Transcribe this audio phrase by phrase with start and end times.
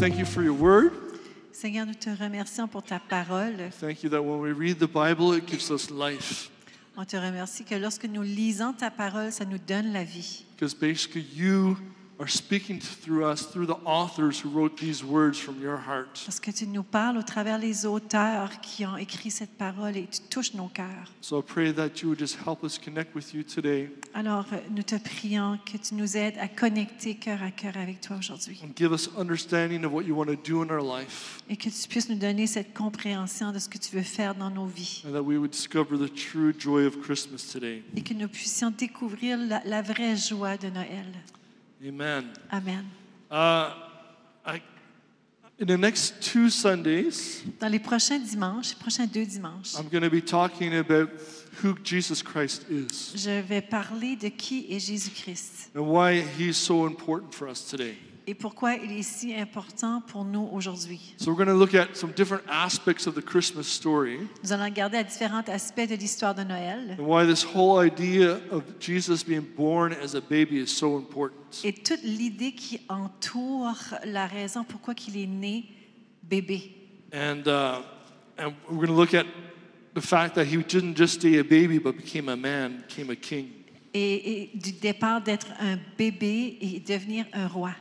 [0.00, 0.92] thank you for your word.
[1.52, 3.70] Seigneur, nous te remercions pour ta parole.
[3.80, 6.50] Thank you that when we read the Bible, it gives us life.
[6.96, 10.46] On te remercie que lorsque nous lisons ta parole, ça nous donne la vie.
[10.56, 11.76] Because basically, you
[12.20, 16.20] are speaking through us, through the authors who wrote these words from your heart.
[16.26, 20.06] Parce que tu nous parles au travers les auteurs qui ont écrit cette parole et
[20.06, 21.10] tu touches nos cœurs.
[21.22, 24.58] So I pray that you would just help us connect with you today Alors, euh,
[24.70, 28.60] nous te prions que tu nous aides à connecter cœur à cœur avec toi aujourd'hui
[28.62, 31.70] and give us understanding of what you want to do in our life, et que
[31.70, 35.02] tu puisses nous donner cette compréhension de ce que tu veux faire dans nos vies
[35.06, 37.82] and that we would discover the true joy of Christmas today.
[37.96, 41.06] et que nous puissions découvrir la, la vraie joie de Noël.
[41.82, 42.32] Amen.
[42.52, 42.84] Amen.
[43.30, 43.72] Uh,
[44.44, 44.60] I,
[45.58, 50.02] in the next two Sundays, Dans les prochains dimanches, les prochains deux dimanches, I'm going
[50.02, 51.08] to be talking about
[51.62, 56.86] who Jesus Christ is je vais parler de qui est Jésus-Christ and why he's so
[56.86, 57.96] important for us today.
[58.30, 61.00] Et pourquoi il est si important pour nous aujourd'hui?
[61.16, 64.66] So, we're going to look at some different aspects of the Christmas story Nous allons
[64.66, 69.24] regarder à différents aspects de l'histoire de Noël and why this whole idea of Jesus
[69.24, 71.34] being born as a baby is so important.
[71.64, 75.64] et toute l'idée qui entoure la raison pourquoi il est né
[76.22, 76.70] bébé.
[77.12, 77.82] And, uh,
[78.38, 79.26] and we're going to look at
[79.94, 83.16] the fact that he didn't just stay a baby, but became a man, became a
[83.16, 83.48] king.
[83.92, 87.72] Et, et du départ d'être un bébé et devenir un roi.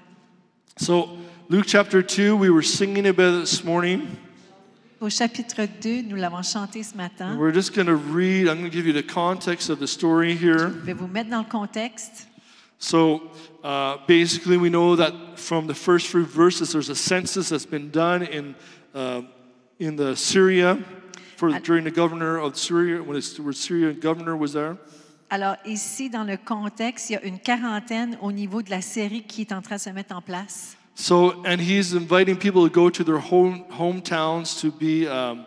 [0.80, 1.10] So,
[1.50, 4.18] Luke chapter 2, we were singing about it this morning.
[5.02, 7.38] Au chapitre 2, nous l'avons chanté ce matin.
[7.38, 10.36] We're just going to read, I'm going to give you the context of the story
[10.36, 10.70] here.
[10.70, 12.28] Je vais vous mettre dans le contexte.
[12.78, 13.30] So,
[13.62, 17.92] uh, basically, we know that from the first few verses, there's a census that's been
[17.92, 18.56] done in,
[18.96, 19.24] uh,
[19.80, 20.82] in the Syria
[21.36, 24.78] for, during the governor of Syria, when the when Syrian governor was there.
[25.32, 29.24] Alors ici, dans le contexte, il y a une quarantaine au niveau de la série
[29.24, 30.76] qui est en train de se mettre en place.
[30.96, 35.46] So, and he's inviting people to go to their home hometowns to be, um,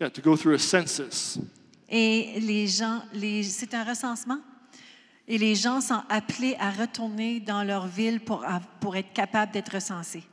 [0.00, 1.38] yeah, to go through a census.
[1.88, 4.38] Et les gens, les, c'est un recensement.
[5.28, 8.44] Et les gens sont appelés à retourner dans leur ville pour,
[8.80, 10.24] pour être capables d'être recensés.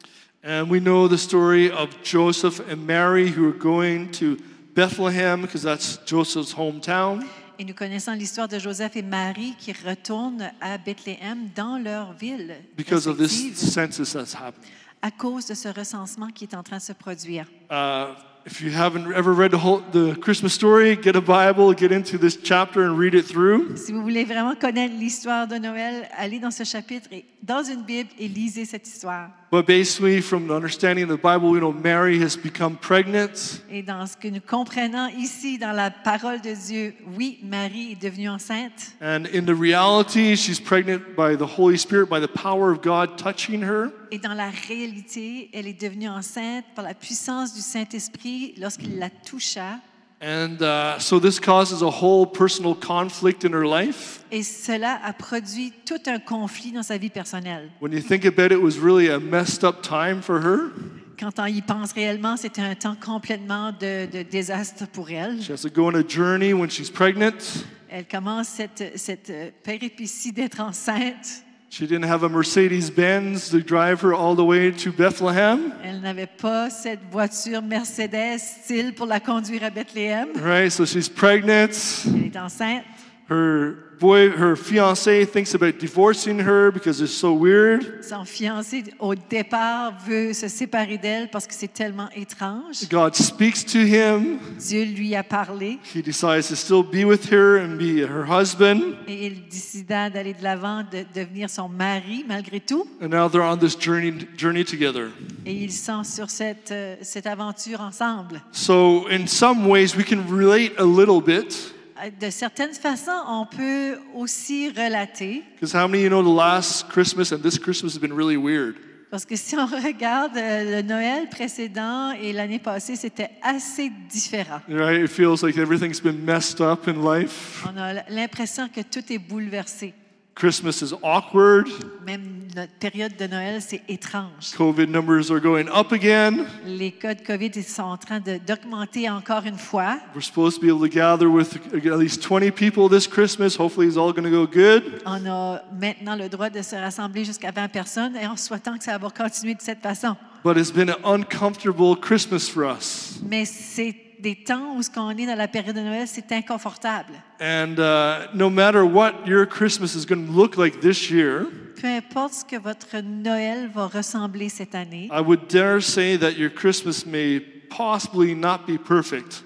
[0.43, 4.37] And we know the story of Joseph and Mary who are going to
[4.73, 7.27] Bethlehem because that's Joseph's hometown.
[7.59, 12.55] Et nous connaissons l'histoire de Joseph et Marie qui retournent à Bethléem dans leur ville
[12.77, 14.71] because of this respective census that's happening.
[15.01, 17.45] à cause de ce recensement qui est en train de se produire.
[17.71, 18.13] Uh,
[18.45, 22.17] if you haven't ever read the whole the Christmas story, get a Bible, get into
[22.17, 23.75] this chapter, and read it through.
[23.75, 27.81] Si vous voulez vraiment connaître l'histoire de Noël, allez dans ce chapitre, et, dans une
[27.81, 29.29] Bible et lisez cette histoire.
[29.49, 33.81] But basically, from the understanding of the Bible, we know Mary has become pregnant, Et
[33.81, 38.27] dans ce que nous comprenons ici, dans la parole de Dieu, oui, Marie est devenue
[38.27, 38.93] enceinte.
[38.99, 43.17] and in the reality, she's pregnant by the Holy Spirit, by the power of God
[43.17, 43.89] touching her.
[44.11, 49.09] Et dans la réalité, elle est devenue enceinte par la puissance du Saint-Esprit lorsqu'il la
[49.09, 49.79] toucha.
[50.19, 54.23] And uh, so this causes a whole personal conflict in her life.
[54.31, 57.69] Et cela a produit tout un conflit dans sa vie personnelle.
[57.79, 60.71] When you think about it, it was really a messed up time for her.
[61.19, 65.41] Quand on y pense réellement, c'était un temps complètement de, de désastre pour elle.
[65.41, 67.65] She has to go on a journey when she's pregnant.
[67.89, 69.31] Elle commence cette, cette
[69.63, 71.43] péripétie d'être enceinte.
[71.69, 75.99] She didn't have a Mercedes Benz to drive her all the way to Bethlehem, Elle
[76.01, 80.29] n'avait pas cette voiture Mercedes style pour la conduire à Bethléem.
[80.41, 80.71] right?
[80.71, 81.69] So she's pregnant.
[82.07, 82.83] Elle est enceinte.
[83.29, 88.03] Her boy, her fiance thinks about divorcing her because it's so weird.
[88.03, 92.87] Son fiancé, au départ, veut se séparer d'elle parce que c'est tellement étrange.
[92.89, 94.39] God speaks to him.
[94.59, 98.81] Dieu lui a parlé He decides to still be with her and be her husband.
[99.07, 102.87] et il décida d'aller de l'avant, de devenir son mari malgré tout.
[103.01, 105.09] And now they're on this journey, journey together.
[105.45, 108.41] Et ils sont sur cette, euh, cette aventure ensemble.
[108.51, 111.73] So, in some ways, we can relate a little bit.
[112.03, 116.35] Euh, De certaines façons, on peut aussi relater, Because how many of you know the
[116.35, 118.75] last Christmas and this Christmas has been really weird?
[119.09, 124.59] parce que si on regarde euh, le Noël précédent et l'année passée, c'était assez différent.
[124.67, 125.01] Right?
[125.01, 127.63] It feels like everything's been messed up in life.
[127.65, 129.93] On a l'impression que tout est bouleversé.
[130.37, 131.67] Christmas is awkward.
[132.05, 134.51] Même notre période de Noël, c'est étrange.
[134.55, 136.45] COVID numbers are going up again.
[136.63, 139.97] Les cas de COVID ils sont en train d'augmenter encore une fois.
[140.13, 143.57] We're supposed to be able to gather with at least 20 people this Christmas.
[143.57, 145.01] Hopefully, it's all going to go good.
[145.07, 148.83] On a maintenant le droit de se rassembler jusqu'à 20 personnes et en souhaitant que
[148.83, 150.15] ça va continuer de cette façon.
[150.43, 153.19] But it's been an uncomfortable Christmas for us.
[153.27, 157.13] Mais c'est des temps où ce qu'on est dans la période de Noël, c'est inconfortable.
[157.39, 161.45] And uh, no matter what your Christmas is going to look like this year,
[161.79, 166.31] peu importe ce que votre Noël va ressembler cette année, I would dare say that
[166.31, 169.43] your Christmas may possibly not be perfect.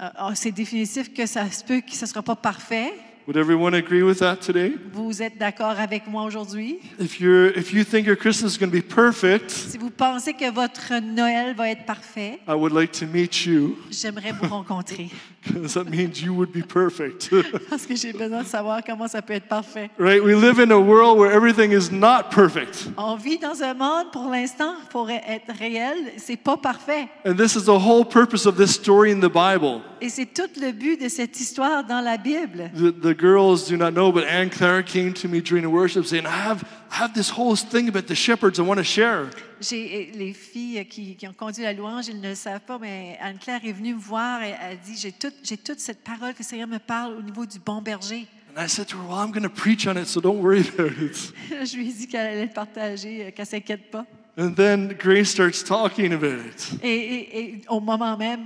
[0.00, 2.92] euh, ah, c'est définitif que ça se peut que ce ne sera pas parfait.
[3.26, 4.74] Would everyone agree with that today?
[4.92, 6.80] Vous êtes d'accord avec moi aujourd'hui?
[7.00, 10.34] If you're if you think your Christmas is going to be perfect, Si vous pensez
[10.34, 15.08] que votre Noël va être parfait, I would like to meet you j'aimerais vous rencontrer
[15.46, 17.30] because that means you would be perfect.
[17.70, 19.88] parce que j'ai besoin de savoir comment ça peut être parfait.
[19.98, 20.22] right?
[20.22, 22.88] We live in a world where everything is not perfect.
[22.98, 27.08] On vit dans un monde, pour l'instant, pour être réel, c'est pas parfait.
[27.24, 29.80] And this is the whole purpose of this story in the Bible.
[30.02, 32.70] Et c'est tout le but de cette histoire dans la Bible.
[32.74, 36.04] The, the girls do not know, but Anne Claire came to me during the worship
[36.06, 39.30] saying, I have, I have this whole thing about the shepherds I want to share.
[39.60, 43.16] J'ai les filles qui, qui ont conduit la louange, ils ne le savent pas, mais
[43.20, 46.32] Anne-Claire est venue me voir et elle a dit J'ai tout- j'ai toute cette parole
[46.34, 48.26] que le Seigneur me parle au niveau du bon berger.
[48.56, 50.60] And I said to her, Well, I'm going to preach on it, so don't worry
[50.60, 51.32] about it.
[51.66, 54.06] Je lui ai dit qu'elle allait le partager, euh, qu'elle ne s'inquiète pas.
[54.36, 56.72] And then Grace starts talking about it.
[56.82, 58.40] Et, et- et au moment même,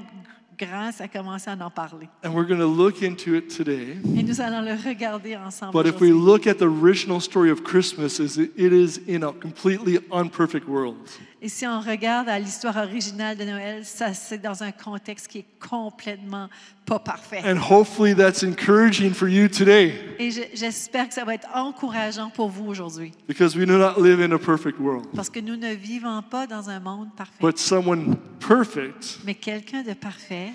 [0.58, 2.08] Grâce commencé à en parler.
[2.24, 3.96] And we're going to look into it today.
[4.16, 5.72] Et nous allons le regarder ensemble.
[5.72, 9.22] But if we look at the original story of Christmas, is it it is in
[9.22, 10.96] a completely unperfect world.
[11.40, 15.38] Et si on regarde à l'histoire originale de Noël, ça c'est dans un contexte qui
[15.38, 16.48] est complètement
[16.84, 17.40] pas parfait.
[17.46, 22.30] And hopefully that's encouraging for you today Et je- j'espère que ça va être encourageant
[22.30, 23.12] pour vous aujourd'hui.
[23.28, 25.06] because we do not live in a perfect world.
[25.14, 27.38] Parce que nous ne vivons pas dans un monde parfait.
[27.40, 30.50] But someone perfect Mais quelqu'un de parfait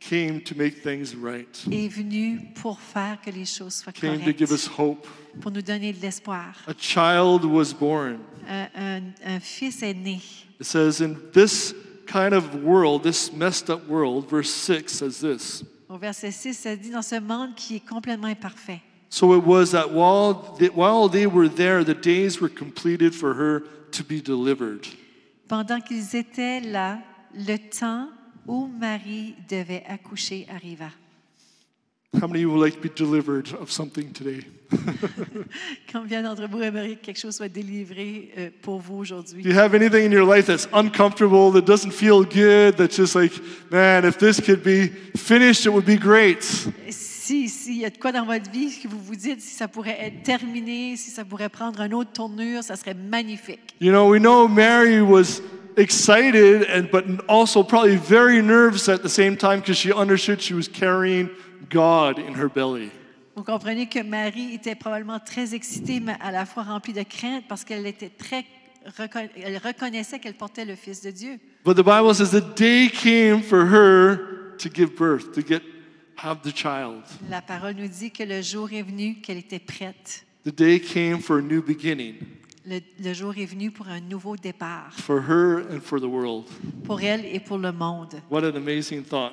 [0.00, 4.32] came to make things right, est venu pour faire que les choses soient came to
[4.36, 5.06] give us correctes, hope.
[5.40, 6.54] pour nous donner de l'espoir.
[6.66, 8.18] A child was born.
[8.46, 10.20] Un, fils est né.
[10.60, 11.74] It says, in this
[12.06, 15.64] kind of world, this messed up world, verse 6 says this.
[15.88, 18.80] Au verset 6, ça dit dans ce monde qui est complètement imparfait.
[19.10, 23.34] So it was that while they, while they were there, the days were completed for
[23.34, 23.62] her
[23.92, 24.86] to be delivered.
[25.46, 26.98] Pendant qu'ils étaient là,
[27.32, 28.08] le temps
[28.46, 30.90] où Marie devait accoucher arriva.
[32.20, 34.44] How many of you would like to be delivered of something today?
[35.92, 39.42] Combien d'entre vous aimeriez que quelque chose soit délivré euh, pour vous aujourd'hui?
[39.42, 43.14] Do you have anything in your life that's uncomfortable, that doesn't feel good, that's just
[43.14, 43.32] like,
[43.70, 46.42] man, if this could be finished, it would be great?
[46.90, 49.68] Si, s'il y a de quoi dans votre vie que vous vous dites, si ça
[49.68, 53.74] pourrait être terminé, si ça pourrait prendre une autre tournure, ça serait magnifique.
[53.80, 55.40] You know, we know Mary was
[55.76, 60.54] excited, and, but also probably very nervous at the same time because she understood she
[60.54, 61.30] was carrying
[61.70, 62.90] God in her belly.
[63.36, 67.44] Vous comprenez que Marie était probablement très excitée, mais à la fois remplie de crainte
[67.48, 68.44] parce qu'elle était très
[69.42, 71.38] elle reconnaissait qu'elle portait le Fils de Dieu.
[71.64, 75.62] But the Bible says the day came for her to give birth, to get
[76.16, 77.02] have the child.
[77.30, 80.26] La parole nous dit que le jour est venu qu'elle était prête.
[80.44, 82.16] The day came for a new beginning
[82.66, 86.44] Le, le jour est venu pour un nouveau départ, for her and for the world.
[86.84, 88.14] pour elle et pour le monde.
[88.30, 89.32] What an amazing thought.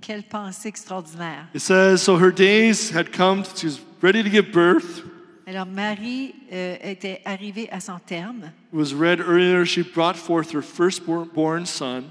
[0.00, 1.48] Quelle pensée extraordinaire.
[1.54, 5.02] It says, so her days had come, she was ready to give birth.
[5.48, 10.52] Alors Marie euh, était arrivée à son terme It was read earlier, she brought forth
[10.52, 12.02] her firstborn born son,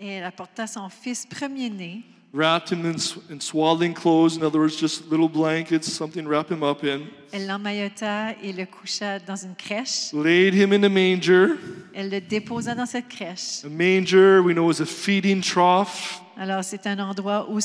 [0.00, 2.02] et elle apporta son fils premier-né,
[2.32, 2.96] wrapped him in,
[3.30, 7.02] in swaddling clothes, in other words, just little blankets, something to wrap him up in,
[7.32, 10.14] elle l'emmaillota et le coucha dans une crèche.
[10.14, 11.58] laid him in a manger.
[11.94, 13.62] Elle le déposa dans cette crèche.
[13.62, 17.58] A manger, we know, is a feeding trough Alors c'est un endroit où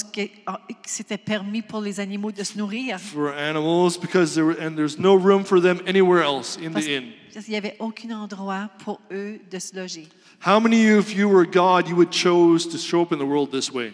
[0.46, 3.00] ah, c'était permis pour les animaux de se nourrir.
[3.00, 6.86] for animals because there were, and there's no room for them anywhere else in Parce
[6.86, 7.04] the inn.
[7.34, 10.08] parce qu'il n'y avait aucun endroit pour eux de se loger.
[10.46, 13.18] How many of you, if you were God, you would chose to show up in
[13.18, 13.94] the world this way?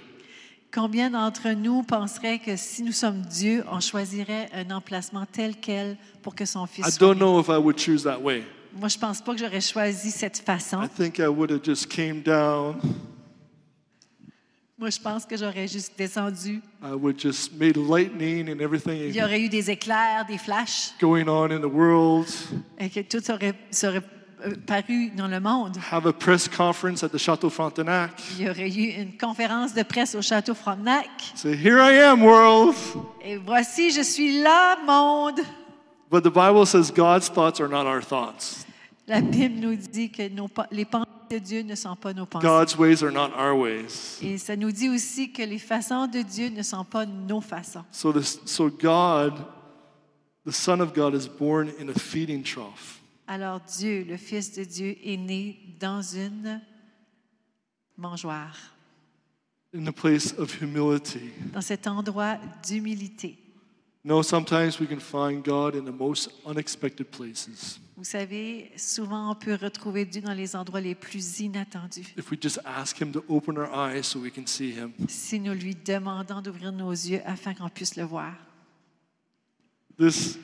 [0.74, 5.98] Combien d'entre nous penseraient que si nous sommes Dieu, on choisirait un emplacement tel quel
[6.24, 8.44] pour que son I fils soit don't know if I would choose that way.
[8.76, 10.82] Moi, je pense pas que j'aurais choisi cette façon.
[10.82, 12.82] I think I would have just came down.
[14.84, 16.62] Moi, je pense que j'aurais juste descendu.
[16.84, 20.94] I would just made lightning and Il everything y aurait eu des éclairs, des flashs,
[21.00, 22.28] going on in the world.
[22.78, 24.02] et que tout aurait, serait
[24.46, 25.78] euh, paru dans le monde.
[25.90, 28.12] Have a press conference at the Chateau Frontenac.
[28.38, 31.08] Il y aurait eu une conférence de presse au château Frontenac.
[31.34, 32.76] Say, here I am, world.
[33.24, 35.40] Et voici, je suis là, monde.
[36.12, 38.66] But the Bible says God's thoughts are not our thoughts.
[39.08, 42.46] La Bible nous dit que nos les pensées de Dieu ne sont pas nos pensées.
[42.46, 44.20] God's ways are not our ways.
[44.22, 47.84] Et ça nous dit aussi que les façons de Dieu ne sont pas nos façons.
[47.92, 49.34] So, this, so God,
[50.46, 53.00] the Son of God, is born in a feeding trough.
[53.28, 56.62] Alors Dieu, le Fils de Dieu, est né dans une
[57.98, 58.58] mangeoire,
[59.74, 61.32] in a place of humility.
[61.54, 63.38] dans cet endroit d'humilité.
[64.06, 69.36] No, sometimes we can find God in the most unexpected places Vous savez, souvent on
[69.36, 72.14] peut retrouver Dieu dans les endroits les plus inattendus.
[72.18, 74.92] if we just ask Him to open our eyes so we can see Him.
[75.08, 78.34] Si nous lui demandons d'ouvrir nos yeux afin qu'on puisse le voir.
[79.98, 80.38] This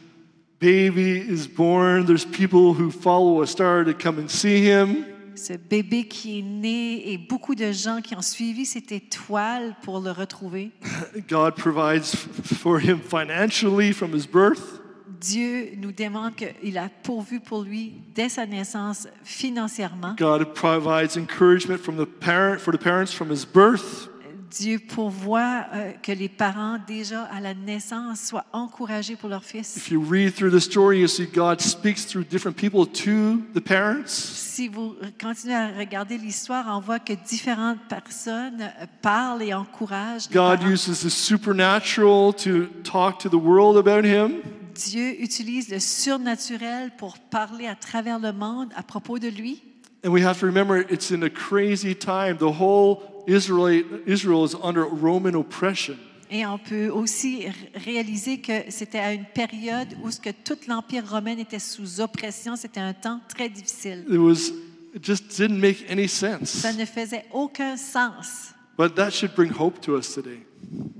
[0.61, 2.05] baby is born.
[2.05, 5.05] There's people who follow a star to come and see Him.
[5.39, 10.01] Ce bébé qui est né et beaucoup de gens qui ont suivi cette étoile pour
[10.01, 10.71] le retrouver.
[11.29, 14.81] God provides for him financially from his birth.
[15.21, 20.15] Dieu nous demande qu'il a pourvu pour lui dès sa naissance financièrement.
[20.17, 24.09] God provides encouragement from the parent for the parents from his birth.
[24.51, 29.77] Dieu pourvoit euh, que les parents déjà à la naissance soient encouragés pour leur fils.
[29.77, 33.59] If you read through the story, you see God speaks through different people to the
[33.63, 34.07] parents.
[34.07, 40.29] Si vous continuez à regarder l'histoire, on voit que différentes personnes euh, parlent et encouragent.
[40.29, 40.71] les God parents.
[40.71, 44.41] uses the supernatural to talk to the world about him.
[44.73, 49.61] Dieu utilise le surnaturel pour parler à travers le monde à propos de lui.
[50.03, 52.37] And we have to remember it's in a crazy time.
[52.37, 55.97] The whole Israel, Israel is under Roman oppression.
[56.31, 61.09] Et on peut aussi réaliser que c'était à une période où ce que tout l'Empire
[61.09, 62.55] romain était sous oppression.
[62.55, 64.05] C'était un temps très difficile.
[64.07, 64.51] It was
[64.93, 66.49] it just didn't make any sense.
[66.49, 68.53] Ça ne faisait aucun sens.
[68.77, 70.45] But that should bring hope to us today.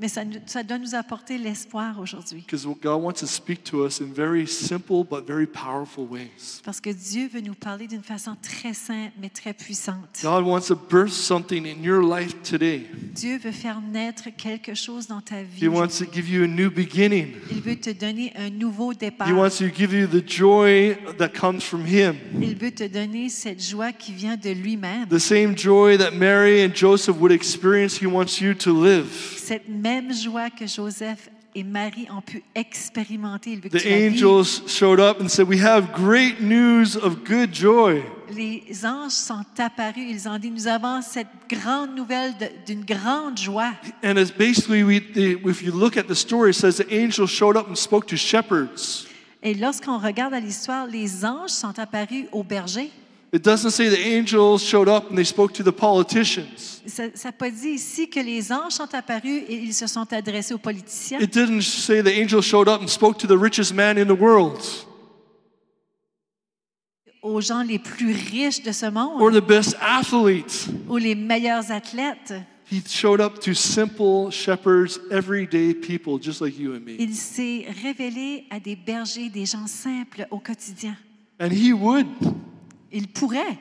[0.01, 2.45] Mais ça, ça doit nous apporter l'espoir aujourd'hui.
[2.47, 6.61] Because God wants to speak to us in very simple but very powerful ways.
[6.63, 10.19] Parce que Dieu veut nous parler d'une façon très simple, mais très puissante.
[10.23, 12.85] God wants to birth something in your life today.
[13.13, 15.65] Dieu veut faire naître quelque chose dans ta vie.
[15.65, 17.33] He wants to give you a new beginning.
[17.51, 19.27] Il veut te donner un nouveau départ.
[19.27, 22.15] He wants to give you the joy that comes from Him.
[22.41, 25.09] Il veut te donner cette joie qui vient de lui-même.
[25.09, 29.09] The same joy that Mary and Joseph would experience, He wants you to live.
[29.49, 33.53] Cette même joie que Joseph et Marie ont pu expérimenter.
[33.53, 34.23] Il veut que The tu la vives.
[34.23, 38.03] angels showed up and said, We have great news of good joy.
[38.31, 40.05] Les anges sont apparus.
[40.07, 43.71] Ils ont dit, nous avons cette grande nouvelle de- d'une grande joie.
[44.03, 47.31] And it's basically, we, the, if you look at the story, it says the angels
[47.31, 49.07] showed up and spoke to shepherds.
[49.41, 52.91] Et lorsqu'on regarde à l'histoire, les anges sont apparus aux bergers.
[53.31, 56.81] It doesn't say the angels showed up and they spoke to the politicians.
[56.87, 60.55] Ça n'a pas dit ici que les anges sont apparus et ils se sont adressés
[60.55, 61.19] aux politiciens.
[61.19, 64.19] It didn't say the angels showed up and spoke to the richest man in the
[64.19, 64.59] world
[67.21, 70.67] aux gens les plus riches de ce or monde the best athlete.
[70.87, 72.33] ou les meilleurs athlètes.
[72.71, 76.95] He showed up to simple shepherds, everyday people just like you and me.
[76.99, 80.95] Il s'est révélé à des bergers, des gens simples au quotidien.
[81.39, 82.05] And he would
[82.91, 83.57] Il pourrait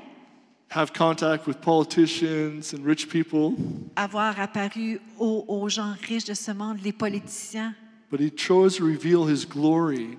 [0.70, 3.54] have contact with politicians and rich people,
[3.96, 7.74] avoir apparu aux, aux gens riches de ce monde, les politiciens,
[8.10, 10.18] but he chose to reveal his glory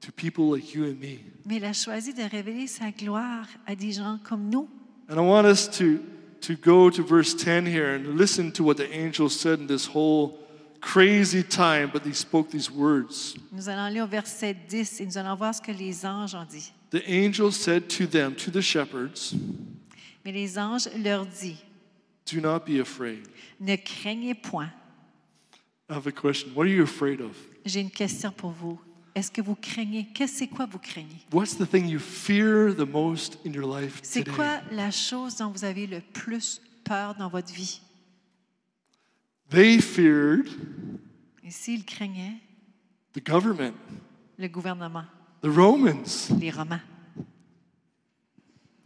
[0.00, 1.20] to people like you and me.
[1.46, 4.68] mais il a choisi de révéler sa gloire à des gens comme nous.
[5.08, 6.00] And I want us to,
[6.42, 9.86] to go to verse 10 here and listen to what the angel said in this
[9.86, 10.38] whole
[10.80, 13.34] crazy time, but he spoke these words.
[13.52, 16.44] Nous allons aller au verset 10 et nous allons voir ce que les anges ont
[16.44, 16.72] dit.
[16.90, 19.34] The angel said to them, to the shepherds,
[20.24, 21.56] Mais les anges leur dit,
[22.32, 23.26] Do not be afraid.
[23.60, 24.70] ne craignez point.
[25.88, 26.50] I have a question.
[26.54, 27.36] What are you afraid of?
[27.64, 28.78] J'ai une question pour vous.
[29.14, 30.06] Est-ce que vous craignez?
[30.14, 31.16] Qu'est-ce c'est quoi vous craignez?
[31.32, 34.36] What's the thing you fear the most in your life C'est today?
[34.36, 37.80] quoi la chose dont vous avez le plus peur dans votre vie?
[39.50, 40.48] They feared
[41.44, 42.36] Et s'ils craignaient,
[43.14, 43.74] the government,
[44.38, 45.04] le gouvernement,
[45.46, 46.30] the Romans.
[46.40, 46.80] les Romains.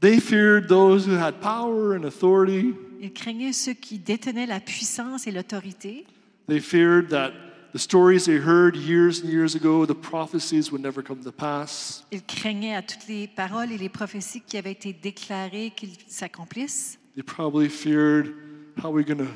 [0.00, 2.74] They feared those who had power and authority.
[3.00, 6.06] Ils craignaient ceux qui détenaient la puissance et l'autorité.
[6.48, 7.32] They feared that
[7.72, 12.04] the stories they heard years and years ago, the prophecies would never come to pass.
[12.12, 16.98] Ils craignaient à toutes les paroles et les prophéties qui avaient été déclarées qu'ils s'accomplissent.
[17.14, 18.34] They probably feared
[18.82, 19.32] how we're going to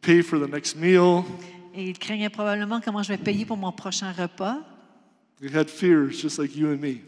[0.00, 1.24] pay for the next meal?
[1.74, 4.58] Et ils craignaient probablement comment je vais payer pour mon prochain repas?
[5.40, 7.02] They had fears just like you and me.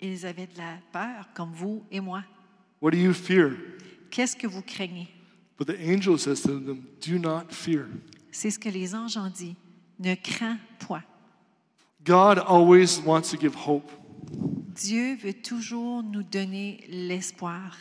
[0.00, 2.24] Ils avaient de la peur, comme vous et moi.
[2.80, 3.56] What do you fear?
[4.10, 5.08] Qu'est-ce que vous craignez?
[5.56, 7.86] But the angel says to them, Do not fear.
[8.30, 9.56] C'est ce que les anges ont dit.
[9.98, 11.04] Ne crains point.
[12.04, 13.90] God always wants to give hope.
[14.74, 17.76] Dieu veut toujours nous donner l'espoir.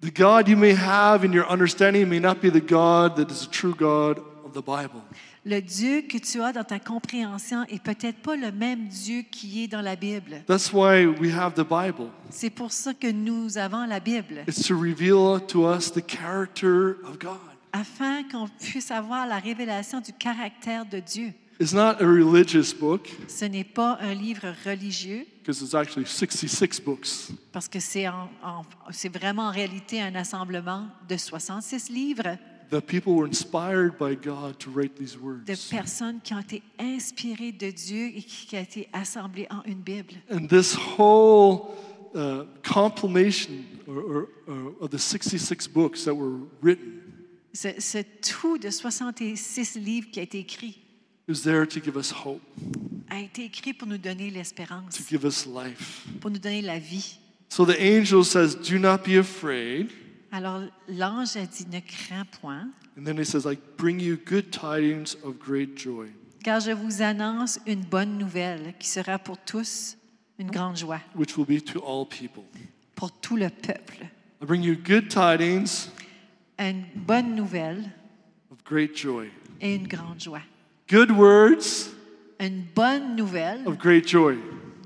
[0.00, 3.46] The God you may have in your understanding may not be the God that is
[3.46, 5.02] the true God of the Bible.
[5.46, 9.64] Le Dieu que tu as dans ta compréhension est peut-être pas le même Dieu qui
[9.64, 10.42] est dans la Bible.
[10.46, 12.08] That's why we have the Bible.
[12.30, 16.96] C'est pour ça que nous avons la Bible, It's to reveal to us the character
[17.06, 17.36] of God.
[17.74, 21.32] afin qu'on puisse avoir la révélation du caractère de Dieu.
[21.60, 26.80] is not a religious book Ce n'est pas un livre religieux, because it's actually 66
[26.80, 27.30] books.
[27.52, 32.38] parce que c'est en- en- c'est vraiment en réalité un assemblement de 66 livres
[32.70, 35.44] That people were inspired by God to write these words.
[35.44, 39.62] de personnes qui ont été inspirées de Dieu et qui, qui a été assemblées en
[39.64, 40.14] une Bible.
[40.30, 41.74] And this whole
[42.14, 47.00] uh, compilation or, or, or of the 66 books that were written
[47.52, 50.80] Ce, ce tout de 66 livres qui a été écrit
[51.28, 52.42] is there to give us hope,
[53.08, 56.04] a été écrit pour nous donner to l'espérance, give us life.
[56.20, 57.18] pour nous donner la vie.
[57.48, 59.92] So the angel says, Do not be afraid.
[60.36, 62.66] Alors l'ange a dit, ne crains point,
[62.98, 66.08] And then he says, I bring you good tidings of great joy.
[66.42, 69.96] car je vous annonce une bonne nouvelle qui sera pour tous
[70.40, 72.42] une grande joie, which will be to all people.
[72.96, 74.06] pour tout le peuple.
[74.42, 75.88] I bring you good tidings
[76.58, 77.84] Une bonne nouvelle
[78.50, 79.28] of great joy.
[79.60, 80.42] et une grande joie.
[80.90, 81.92] Good words
[82.40, 84.36] Une bonne nouvelle of great joy.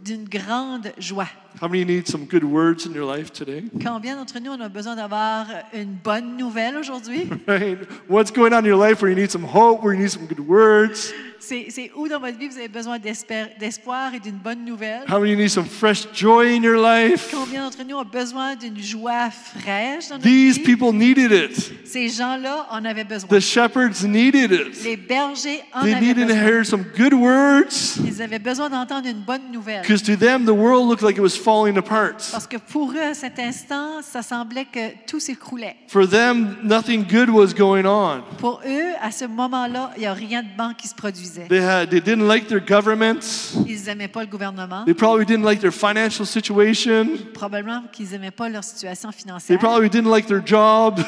[0.04, 1.28] d'une grande joie.
[1.60, 3.64] How many need some good words in your life today?
[3.84, 7.28] Combien d'entre nous on a besoin d'avoir une bonne nouvelle aujourd'hui?
[7.48, 7.78] Right?
[8.08, 10.26] What's going on in your life where you need some hope, where you need some
[10.26, 11.12] good words?
[11.40, 15.02] C'est où dans votre vie vous avez besoin d'espoir et d'une bonne nouvelle?
[15.08, 17.30] How many need some fresh joy in your life?
[17.32, 20.64] Combien d'entre nous ont besoin d'une joie fraîche dans notre These vie?
[20.64, 21.72] people needed it.
[21.84, 23.28] Ces gens-là en avaient besoin.
[23.30, 24.84] The shepherds needed it.
[24.84, 29.08] Les bergers en They avaient needed to hear some good words Ils avaient besoin d'entendre
[29.08, 29.82] une bonne nouvelle.
[29.82, 32.16] because to them the world looked like it was falling apart.
[32.30, 35.76] Parce que pour eux, à cet instant, ça semblait que tout s'écroulait.
[35.88, 38.22] For them, nothing good was going on.
[38.38, 41.46] Pour eux, à ce moment-là, il n'y a rien de bon qui se produisait.
[41.48, 43.54] They, had, they didn't like their governments.
[43.66, 44.84] Ils n'aimaient pas le gouvernement.
[44.84, 47.06] They probably didn't like their financial situation.
[47.32, 49.58] Probablement qu'ils n'aimaient pas leur situation They financière.
[49.58, 51.00] probably didn't like their job.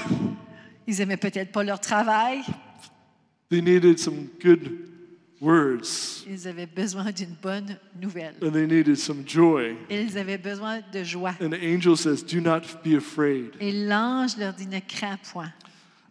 [0.86, 2.40] Ils n'aimaient peut-être pas leur travail.
[3.50, 4.60] They needed some good
[5.40, 8.34] words Ils avaient besoin d'une bonne nouvelle.
[8.42, 9.74] and they needed some joy.
[9.88, 11.34] Ils avaient besoin de joie.
[11.40, 13.52] And the angel says, Do not be afraid.
[13.60, 15.52] Et l'ange leur dit, ne crains point.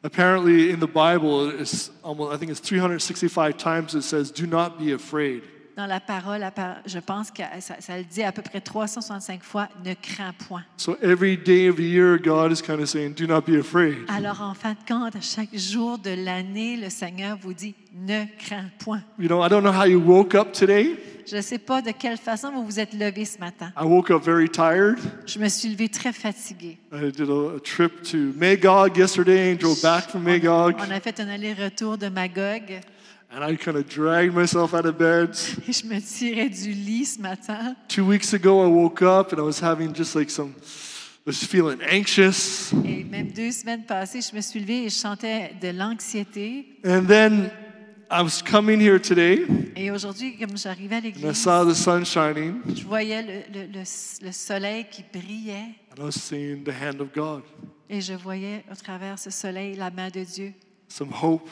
[0.03, 4.79] Apparently, in the Bible, it's almost, I think it's 365 times it says, Do not
[4.79, 5.43] be afraid.
[5.79, 6.45] Dans la parole,
[6.85, 10.65] je pense que ça, ça le dit à peu près 365 fois, ne crains point.
[10.75, 13.95] So every day of the year, God is kind of saying, Do not be afraid.
[14.09, 18.25] Alors, en fin de compte, à chaque jour de l'année, le Seigneur vous dit, ne
[18.37, 19.01] crains point.
[19.17, 20.97] You know, I don't know how you woke up today.
[21.25, 23.71] Je ne sais pas de quelle façon vous vous êtes levé ce matin.
[23.79, 24.97] I woke up very tired.
[25.25, 26.77] Je me suis levée très fatiguée.
[26.91, 30.75] I did a, a trip to Magog yesterday and drove back from Magog.
[30.77, 32.81] On a fait un aller-retour de Magog
[33.31, 35.35] And I kind of dragged myself out of bed.
[35.67, 37.75] et je me tirais du lit ce matin.
[37.87, 41.43] Two weeks ago, I woke up and I was having just like some, I was
[41.45, 42.73] feeling anxious.
[42.83, 46.79] Et même deux semaines passées, je me suis levée et je sentais de l'anxiété.
[46.83, 47.51] And then
[48.09, 51.75] I was coming here today Et aujourd'hui, comme j'arrivais à and I l'église, saw the
[51.75, 56.63] sun shining je voyais le, le- le- le soleil qui brillait and I was seeing
[56.63, 57.43] the hand of God,
[57.87, 60.53] et je voyais au travers ce soleil la main de Dieu,
[60.89, 61.47] some hope,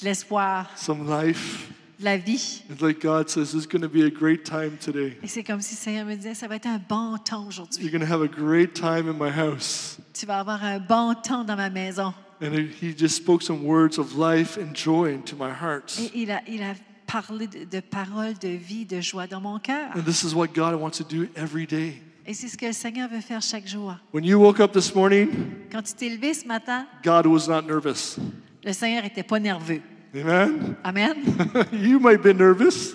[0.00, 1.68] de l'espoir, some life.
[1.98, 2.62] de la vie.
[2.68, 5.16] It's like God says, it's going to be a great time today.
[5.22, 7.82] Et c'est comme si le Seigneur me disait, ça va être un bon temps aujourd'hui.
[7.84, 9.98] You're going to have a great time in my house.
[10.12, 12.12] Tu vas avoir un bon temps dans ma maison.
[12.40, 15.96] And he just spoke some words of life and joy into my heart.
[16.00, 16.74] Et il a, il a
[17.06, 19.90] parlé de, de paroles de vie, de joie dans mon cœur.
[19.94, 22.02] And this is what God wants to do every day.
[22.26, 23.96] Et c'est ce que le Seigneur veut faire chaque jour.
[24.12, 25.28] When you woke up this morning,
[25.70, 28.18] Quand tu t'es levé ce matin, God was not nervous.
[28.64, 29.80] Le Seigneur n'était pas nerveux.
[30.14, 30.76] Amen?
[30.84, 31.16] Amen.
[31.72, 32.94] you might be nervous,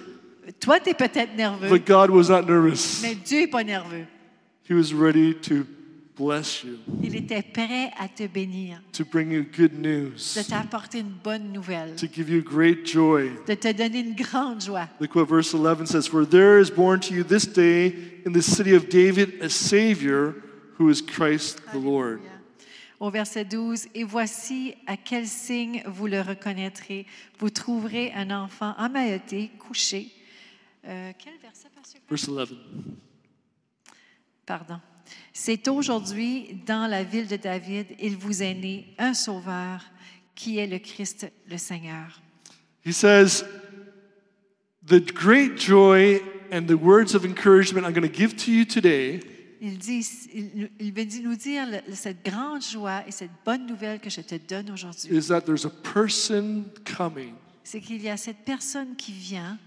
[0.60, 3.01] Toi, tu es peut-être nerveux, but God was not nervous.
[3.01, 4.06] mais Dieu n'est pas nerveux.
[4.69, 5.65] He was ready to
[6.17, 10.36] bless you, Il était prêt à te bénir, to bring you good news.
[10.36, 13.30] de t'apporter une bonne nouvelle, to give you great joy.
[13.47, 14.88] de te donner une grande joie.
[14.99, 17.93] Look what verse 11 says For there is born to you this day
[18.25, 20.36] in the city of David a Savior
[20.77, 22.19] who is Christ the Lord.
[23.00, 27.06] Au verset 12, Et voici à quel signe vous le reconnaîtrez.
[27.38, 30.12] Vous trouverez un enfant emmailloté, couché.
[30.86, 31.68] Euh, quel verset?
[32.10, 32.56] Verse 11.
[34.46, 34.80] Pardon.
[35.32, 39.84] C'est aujourd'hui, dans la ville de David, il vous est né un sauveur
[40.34, 42.22] qui est le Christ, le Seigneur.
[42.86, 43.44] He says,
[44.86, 49.20] The great joy and the words of encouragement I'm going to give to you today
[49.62, 54.10] Il, dit, il, il veut nous dire cette grande joie et cette bonne nouvelle que
[54.10, 55.10] je te donne aujourd'hui.
[55.15, 59.58] is that there's a person coming C'est qu'il y a cette personne qui vient,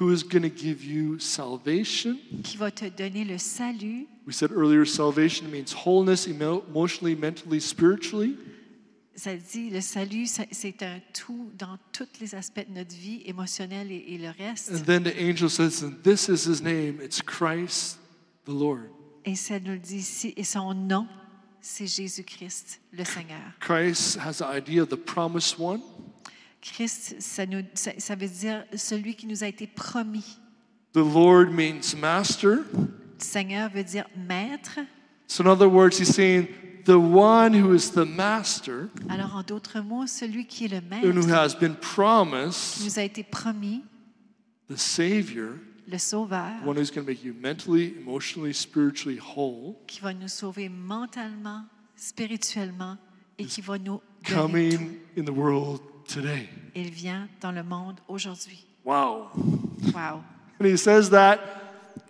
[0.00, 2.16] who is going to give you salvation.
[2.42, 4.06] qui va te donner le salut.
[4.26, 8.36] We said earlier, salvation means wholeness emo- emotionally, mentally, spiritually.
[9.16, 13.22] ça dit, le salut, ça- c'est un tout dans tous les aspects de notre vie,
[13.26, 14.70] émotionnelle et, et le reste.
[14.72, 17.00] And then the angel says, and this is his name.
[17.02, 17.98] It's Christ
[18.44, 18.90] the Lord.
[19.30, 21.06] Et ça nous le dit ici, et son nom,
[21.60, 23.38] c'est Jésus-Christ, le Seigneur.
[23.60, 25.80] Christ has the idea of the promised one.
[26.60, 30.40] Christ, ça, nous, ça, ça veut dire celui qui nous a été promis.
[30.94, 32.64] The Lord means master.
[33.18, 34.80] Seigneur veut dire maître.
[35.28, 36.48] So, in other words, he's saying
[36.84, 41.04] the one who is the master Alors, en d'autres mots, celui qui est le and
[41.04, 43.84] who maître, has been qui promised, nous a été promis,
[44.68, 45.50] the Savior,
[45.90, 50.28] le sauveur, one who's going to make you mentally, emotionally, spiritually whole, qui va nous
[50.28, 51.64] sauver mentalement,
[51.96, 52.96] spirituellement
[53.38, 54.34] et qui va nous donner tout.
[54.34, 56.48] coming in the world today.
[56.74, 58.64] Il vient dans le monde aujourd'hui.
[58.84, 59.28] Wow.
[59.94, 60.22] Wow.
[60.58, 61.38] And he says that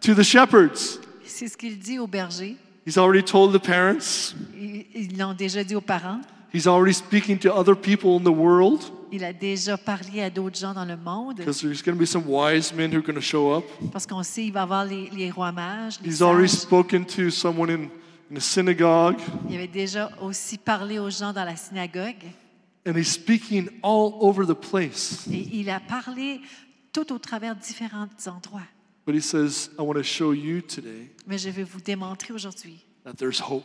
[0.00, 1.00] to the shepherds.
[1.24, 2.56] C'est ce qu'il dit aux bergers.
[2.86, 4.34] He's already told the parents.
[4.54, 6.20] Ils ils l'ont déjà dit aux parents.
[6.52, 8.80] He's already speaking to other people in the world
[9.12, 12.06] Il a déjà parlé à d'autres gens dans le monde because there's going to be
[12.06, 13.64] some wise men who are going to show up.
[13.92, 15.98] parce qu'on sait qu'il va y avoir les, les rois mages.
[16.02, 17.88] Les He's already spoken to someone in,
[18.30, 19.16] in a synagogue,
[19.48, 22.22] Il avait déjà aussi parlé aux gens dans la synagogue
[22.86, 25.26] and he's speaking all over the place.
[25.30, 26.40] et il a parlé
[26.92, 28.62] tout au travers de différents endroits.
[29.06, 32.84] But he says, I want to show you today Mais je vais vous démontrer aujourd'hui
[33.04, 33.64] that there's hope,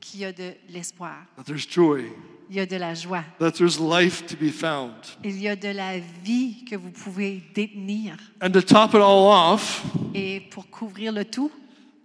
[0.00, 2.04] qu'il y a de l'espoir, that there's joy,
[2.48, 4.92] il y a de la joie, that there's life to be found.
[5.22, 8.16] il y a de la vie que vous pouvez détenir.
[8.42, 11.50] And to top it all off, Et pour couvrir le tout,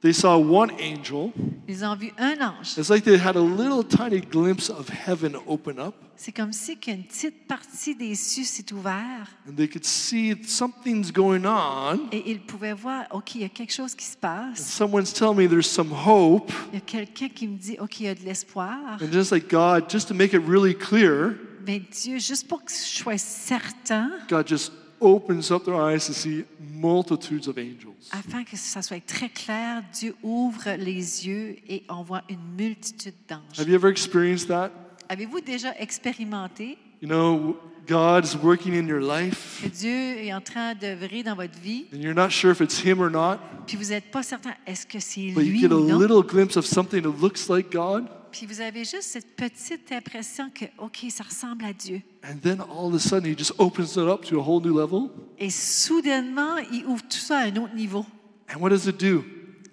[0.05, 1.31] they saw one angel.
[1.67, 2.77] ils ont vu un ange.
[2.77, 6.77] It's like they had a little tiny glimpse of heaven open up, C'est comme si
[6.77, 12.07] qu'une petite partie des cieux s'est ouverte and they could see something's going on.
[12.11, 14.59] et ils pouvaient voir, OK, il y a quelque chose qui se passe.
[14.59, 16.51] Someone's telling me there's some hope.
[16.71, 18.97] Il y a quelqu'un qui me dit, OK, il y a de l'espoir.
[19.01, 22.71] And just like God, just to make it really clear, Mais Dieu, juste pour que
[22.71, 24.71] je sois certain, God just
[25.05, 28.09] opens up their eyes to see multitudes of angels.
[28.11, 33.13] afin que ça soit très clair, Dieu ouvre les yeux et on voit une multitude
[33.29, 33.59] d'anges.
[33.59, 34.71] Have you ever experienced that?
[35.09, 39.91] Avez-vous déjà expérimenté You know, God's working in your life, que Dieu
[40.25, 43.11] est en train d'œuvrer dans votre vie, and you're not sure if it's Him or
[43.11, 43.37] not,
[43.67, 45.99] puis vous n'êtes pas certain, est-ce que c'est but you lui get a ou non?
[45.99, 48.05] little glimpse of something that looks like God,
[48.37, 52.01] Puis vous avez juste cette petite impression que, OK, ça ressemble à Dieu.
[52.29, 54.77] and then all of a sudden He just opens it up to a whole new
[54.77, 55.09] level.
[55.39, 58.05] Et soudainement, il ouvre tout ça à un autre niveau.
[58.53, 59.23] And what does it do?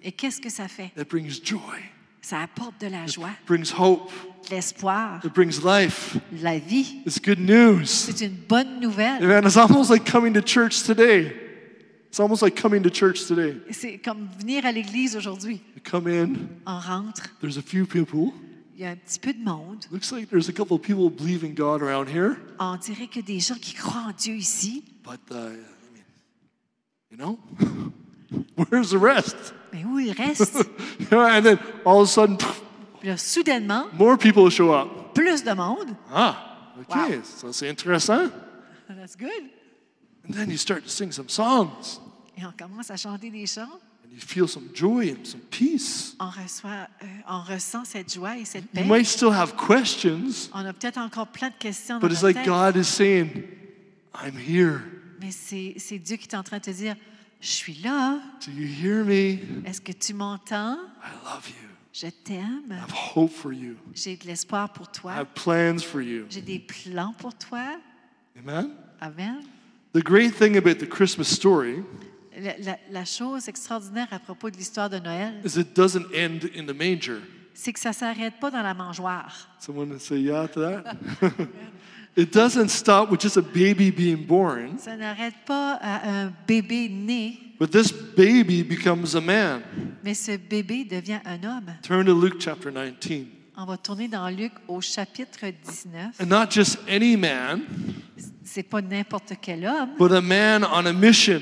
[0.01, 0.91] Et qu'est-ce que ça fait?
[0.97, 1.59] It brings joy,
[2.21, 4.09] Ça apporte de la joie, brings hope,
[4.49, 6.15] de l'espoir, it brings life.
[6.31, 7.01] de la vie.
[7.05, 7.85] It's good news.
[7.85, 9.21] C'est une bonne nouvelle.
[9.45, 11.33] It's almost like coming to church today.
[12.07, 13.55] It's almost like coming to church today.
[13.71, 15.59] C'est comme venir à l'église aujourd'hui.
[15.83, 16.33] Come in,
[16.65, 18.31] On rentre, there's a few people.
[18.75, 19.85] Il y a un petit peu de monde.
[19.91, 23.39] Looks like there's a couple of people believing God around here, On dirait que des
[23.39, 24.83] gens qui croient en Dieu ici.
[25.03, 25.49] but uh, I
[25.93, 26.03] mean,
[27.11, 27.37] you know,
[28.55, 29.35] where's the rest?
[29.71, 30.65] Mais où ils restent?
[31.11, 32.37] and then all of a sudden,
[32.99, 35.13] Puis là, soudainement, more people show up.
[35.13, 35.95] plus de monde.
[36.11, 38.29] Ah, okay, so c'est intéressant.
[38.89, 39.49] That's good.
[40.27, 41.99] And then you start to sing some songs,
[42.37, 43.79] Et on commence à chanter des chants.
[44.03, 46.15] And you feel some joy and some peace.
[46.19, 48.81] On, reçoit, euh, on ressent cette joie et cette paix.
[48.81, 52.21] You might still have questions, On a peut-être encore plein de questions dans but it's
[52.23, 52.73] notre like tête.
[52.73, 53.43] God is saying,
[54.13, 54.81] I'm here.
[55.21, 56.95] Mais c'est c'est Dieu qui est en train de te dire,
[57.39, 58.19] je suis là.
[58.45, 59.39] Do you hear me?
[59.65, 60.77] Est-ce que tu m'entends?
[61.03, 61.69] I love you.
[61.93, 62.63] Je t'aime.
[62.71, 63.75] I have hope for you.
[63.93, 65.11] J'ai de l'espoir pour I toi.
[65.13, 66.25] have plans for you.
[66.29, 67.77] J'ai des plans pour toi.
[68.37, 68.71] Amen?
[68.99, 69.43] Amen.
[69.93, 71.83] The great thing about the Christmas story
[72.41, 76.39] La, la- la chose extraordinaire à propos de l'histoire de Noël, is it doesn't end
[76.57, 77.19] in the manger.
[77.53, 79.49] c'est que ça ne s'arrête pas dans la mangeoire.
[79.59, 80.83] Someone say yeah to that?
[82.15, 86.89] it doesn't stop with just a baby being born, Ça n'arrête pas à un bébé
[86.89, 89.61] né, but this baby becomes a man.
[90.03, 91.73] mais ce bébé devient un homme.
[91.83, 93.25] Turn to Luke chapter 19.
[93.55, 96.19] On va tourner dans Luc au chapitre 19.
[96.21, 97.61] And not just any man,
[98.43, 101.39] C'est pas n'importe quel homme, but a man on a mission.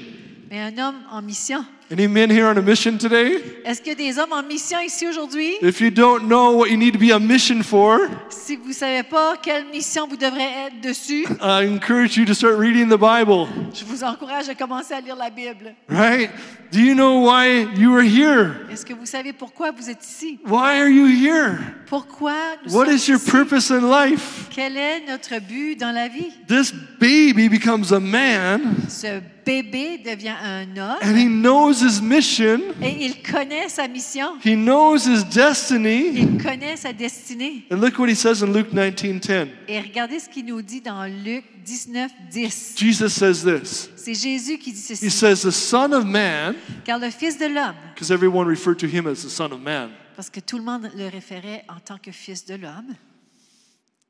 [0.51, 1.63] Mais un homme en mission.
[1.89, 3.41] Any men here on a mission today?
[3.65, 5.55] Est-ce qu'il y a des hommes en mission ici aujourd'hui?
[5.61, 8.73] If you don't know what you need to be on mission for, Si vous ne
[8.73, 12.97] savez pas quelle mission vous devrez être dessus, I encourage you to start reading the
[12.97, 13.47] Bible.
[13.73, 15.73] je vous encourage à commencer à lire la Bible.
[15.89, 16.29] Right?
[16.71, 18.51] Do you know why you are here?
[18.71, 20.39] Est-ce que vous savez pourquoi vous êtes ici?
[20.45, 21.57] Why are you here?
[21.87, 22.33] Pourquoi
[22.65, 23.31] nous What sommes is your ici?
[23.31, 24.47] purpose in life?
[24.49, 26.31] Quel est notre but dans la vie?
[26.47, 32.60] This baby becomes a man, Ce bébé devient un homme and he knows his mission,
[32.82, 34.38] et il connaît sa mission.
[34.43, 36.12] he knows his destiny.
[36.15, 37.65] Il connaît sa destinée.
[37.71, 39.47] And look what he says in Luke 19:10.
[39.67, 42.75] Et regardez ce qu'il nous dit dans Luc 19, 10.
[42.77, 43.89] Jesus says this.
[43.95, 47.75] C'est Jésus qui dit He says, The Son of Man, Car le Fils de l'homme,
[47.93, 50.89] because everyone referred to him as the Son of Man, parce que tout le monde
[50.97, 52.95] le référait en tant que Fils de l'homme,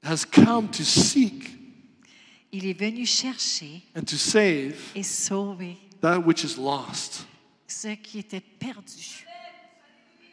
[0.04, 1.61] has come to seek
[2.52, 7.26] il est venu chercher and to save et sauver that which is lost.
[7.68, 9.26] ce qui était perdu.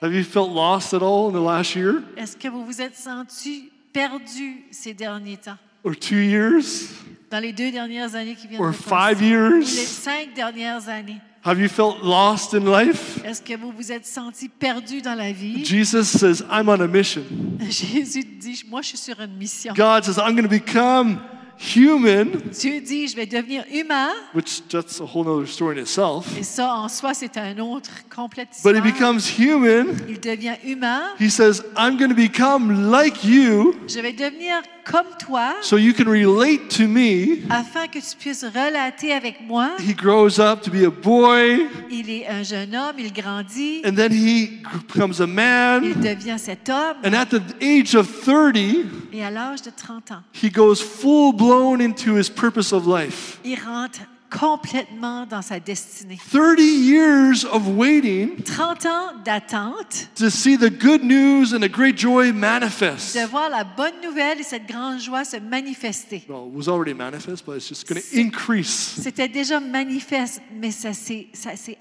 [0.01, 2.03] Have you felt lost at all in the last year?
[2.17, 5.59] Est-ce que vous vous êtes senti perdu ces derniers temps?
[5.85, 6.91] or two years?
[7.31, 9.19] Dans les deux dernières années qui viennent or five?
[9.19, 9.65] Ou les years?
[9.67, 11.21] cinq dernières années?
[11.45, 13.21] Have you felt lost in life?
[13.25, 15.65] Est-ce que vous vous êtes senti perdu dans la vie?
[15.65, 17.23] Jesus says, I'm on a mission.
[17.61, 19.73] Jésus dit, moi je suis sur une mission.
[19.75, 21.21] God says, I'm going to become
[21.59, 24.11] human, Dieu dit, je vais devenir humain.
[24.35, 26.27] which that's a whole other story in itself.
[26.38, 29.97] Et ça, en soi, c'est un autre complète But he becomes human.
[30.09, 31.03] Il devient humain.
[31.21, 35.92] He says, I'm going to become like you Je vais devenir comme toi so you
[35.92, 37.42] can relate to me.
[37.51, 39.70] afin que tu puisses relater avec moi.
[39.79, 43.94] He grows up to be a boy, Il est un jeune homme, il grandit, and
[43.94, 45.83] then he becomes a il man.
[46.01, 46.96] devient cet homme.
[47.05, 51.33] And at the age of 30, Et à l'âge de 30 ans, he goes full
[51.33, 53.38] blown into his purpose of life.
[53.44, 56.19] il rentre complètement dans sa destinée.
[56.31, 61.99] 30 years of waiting 30 ans d'attente, to see the good news and the great
[61.99, 63.17] joy manifest.
[63.17, 66.25] de voir la bonne nouvelle et cette grande joie se manifester.
[66.29, 69.01] Well, it was already manifest, but it's just going to increase.
[69.03, 71.79] C'était déjà manifeste, mais ça s'est ça s'est.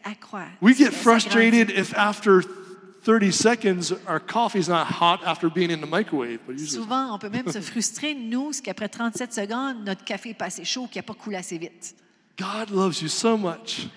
[0.61, 2.41] We get frustrated if after
[3.03, 6.39] 30 seconds our coffee's not hot after being in the microwave.
[6.45, 10.33] But usually, Souvent, on peut même se frustrer, nous, qu'après 37 secondes, notre café est
[10.33, 11.95] pas assez chaud, qu'il n'a pas coulé assez vite.
[12.37, 13.87] God loves you so much.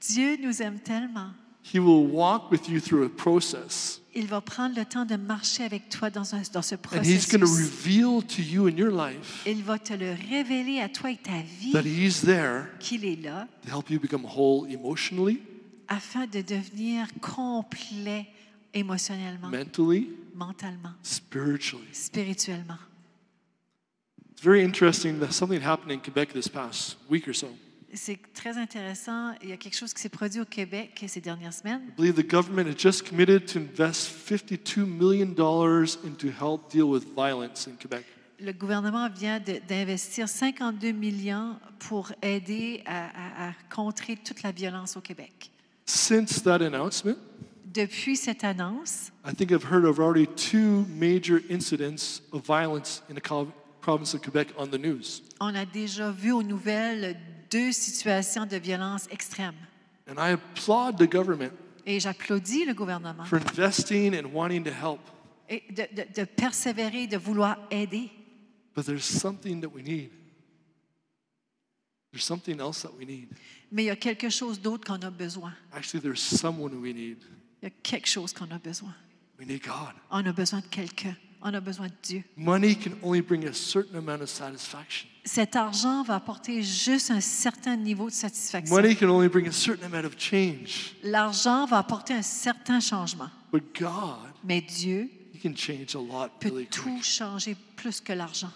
[0.00, 1.32] Dieu nous aime tellement.
[1.62, 4.00] He will walk with you through a process.
[4.14, 7.28] Il va prendre le temps de marcher avec toi dans, un- dans ce And He's
[7.30, 7.70] going to processus.
[7.70, 11.40] reveal to you in your life Il va te le révéler à toi et ta
[11.60, 15.40] vie that He's there qu'il est là to help you become whole emotionally,
[15.86, 18.26] afin de devenir complet
[18.74, 21.86] émotionnellement, mentally, mentalement, spiritually.
[21.92, 22.78] spirituellement.
[24.32, 27.48] It's very interesting that something happened in Quebec this past week or so.
[27.92, 29.32] C'est très intéressant.
[29.42, 31.82] Il y a quelque chose qui s'est produit au Québec ces dernières semaines.
[31.88, 35.30] I believe the government has just committed to invest $52 million
[36.04, 38.04] into help deal with violence in Quebec.
[38.42, 43.08] Le gouvernement vient d'investir 52 millions pour aider à,
[43.46, 45.50] à- à contrer toute la violence au Québec.
[45.84, 47.16] Since that announcement,
[47.72, 53.14] Depuis cette annonce, I think I've heard of already two major incidents of violence in
[53.14, 53.22] the
[53.80, 55.22] province of Quebec on the news.
[55.38, 57.16] on a déjà vu aux nouvelles
[57.50, 59.54] deux situations de violence extrême.
[60.08, 61.52] And I applaud the government
[61.86, 65.00] Et j'applaudis le gouvernement for investing and wanting to help.
[65.48, 68.10] et de, de- de persévérer, de vouloir aider.
[68.74, 70.10] But there's something that we need.
[72.12, 73.28] There's something else that we need.
[73.70, 75.52] Mais il y a quelque chose d'autre qu'on a besoin.
[75.72, 77.18] Actually, there's someone we need.
[77.62, 78.94] Il y a quelque chose qu'on a besoin.
[79.38, 79.94] We need God.
[80.10, 81.16] On a besoin de quelqu'un.
[81.42, 82.24] On a besoin de Dieu.
[82.36, 85.08] Money can only bring a certain amount of satisfaction.
[85.24, 88.74] Cet argent va apporter juste un certain niveau de satisfaction.
[88.74, 90.94] Money can only bring a certain amount of change.
[91.02, 93.28] L'argent va apporter un certain changement.
[93.52, 97.02] But God, Mais Dieu He can change a lot peut really tout quick.
[97.04, 98.50] changer plus que l'argent.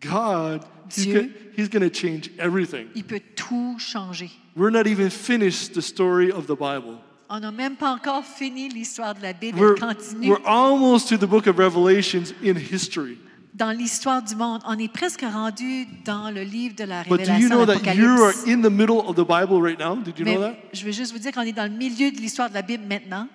[0.00, 1.14] God, He's Dieu.
[1.20, 2.86] gonna, he's going to change everything.
[2.94, 4.30] Il peut tout changer.
[4.56, 6.98] We're not even finished the story of the Bible.
[7.28, 9.60] On n'a même pas encore fini l'histoire de la Bible.
[9.60, 13.18] We're, Elle continue we're almost to the book of Revelations in history.
[13.54, 14.60] Dans l'histoire du monde.
[14.66, 17.94] On est presque rendu dans le livre de la But do you Révélation, know that
[17.94, 19.96] you are in the middle of the Bible right now?
[19.96, 20.54] Did you Mais know that?
[20.72, 22.84] je veux juste vous dire qu'on est dans le milieu de l'histoire de la Bible
[22.86, 23.28] maintenant.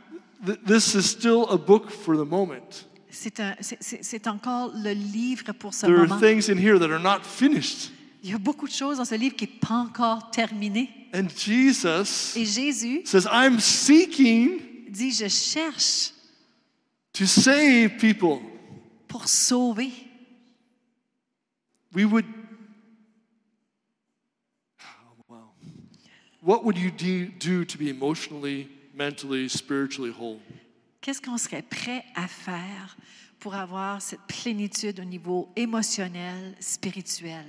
[0.45, 2.85] Th- This is still a book for the moment.
[3.09, 6.19] C'est un- c'est- c'est- c'est encore le livre pour ce There are moment.
[6.19, 7.91] things in here that are not finished.
[8.23, 10.89] Il y a beaucoup de choses dans ce livre qui n'est pas encore terminé.
[11.13, 16.11] And Jesus Et Jésus says, I'm seeking dit, je cherche
[17.13, 18.39] to save people.
[19.15, 19.91] Pour sauver.
[21.93, 22.25] We would.
[24.81, 25.49] Oh, wow.
[26.41, 30.41] What would you de- do to be emotionally, mentally, spiritually whole?
[31.01, 32.97] Qu'est-ce qu'on serait prêt à faire
[33.39, 37.45] pour avoir cette plénitude au niveau émotionnel, spirituel?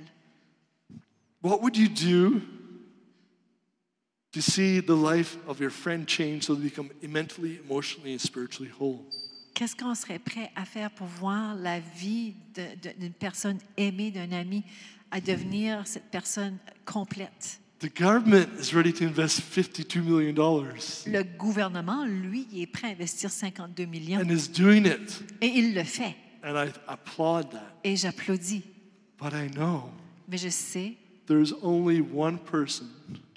[1.41, 2.41] What would you do
[4.31, 8.71] to see the life of your friend change so they become mentally, emotionally, and spiritually
[8.71, 9.03] whole?
[9.57, 12.35] Qu'est-ce qu'on serait prêt à faire pour voir la vie
[12.99, 14.63] d'une personne aimée, d'un ami,
[15.09, 17.59] à devenir cette personne complète?
[17.79, 20.35] The government is ready to invest $52 million
[21.07, 24.19] Le gouvernement, lui, est prêt à investir 52 millions.
[24.19, 25.23] and is doing it.
[25.41, 26.15] Et il le fait.
[26.43, 27.79] And I applaud that.
[27.83, 28.61] Et j'applaudis.
[29.19, 29.89] But I know
[30.27, 30.93] Mais je sais
[31.27, 32.87] there's only one person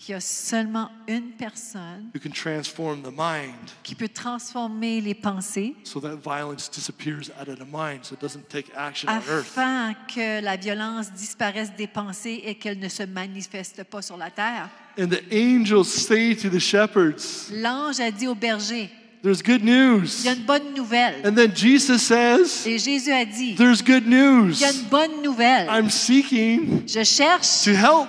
[0.01, 5.15] qu'il y a seulement une personne who can transform the mind qui peut transformer les
[5.15, 9.19] pensées so that violence disappears out of the mind so it doesn't take action on
[9.29, 9.59] earth.
[9.59, 14.31] afin que la violence disparaisse des pensées et qu'elle ne se manifeste pas sur la
[14.31, 14.71] terre.
[14.99, 18.91] And the angels say to the shepherds, L'ange a dit au berger,
[19.23, 20.27] There's good il y news.
[20.27, 21.27] a une bonne nouvelle.
[21.27, 24.55] And then Jesus says, Et Jésus a dit, There's good news.
[24.55, 25.69] il y a une bonne nouvelle.
[25.69, 28.09] I'm seeking Je cherche to help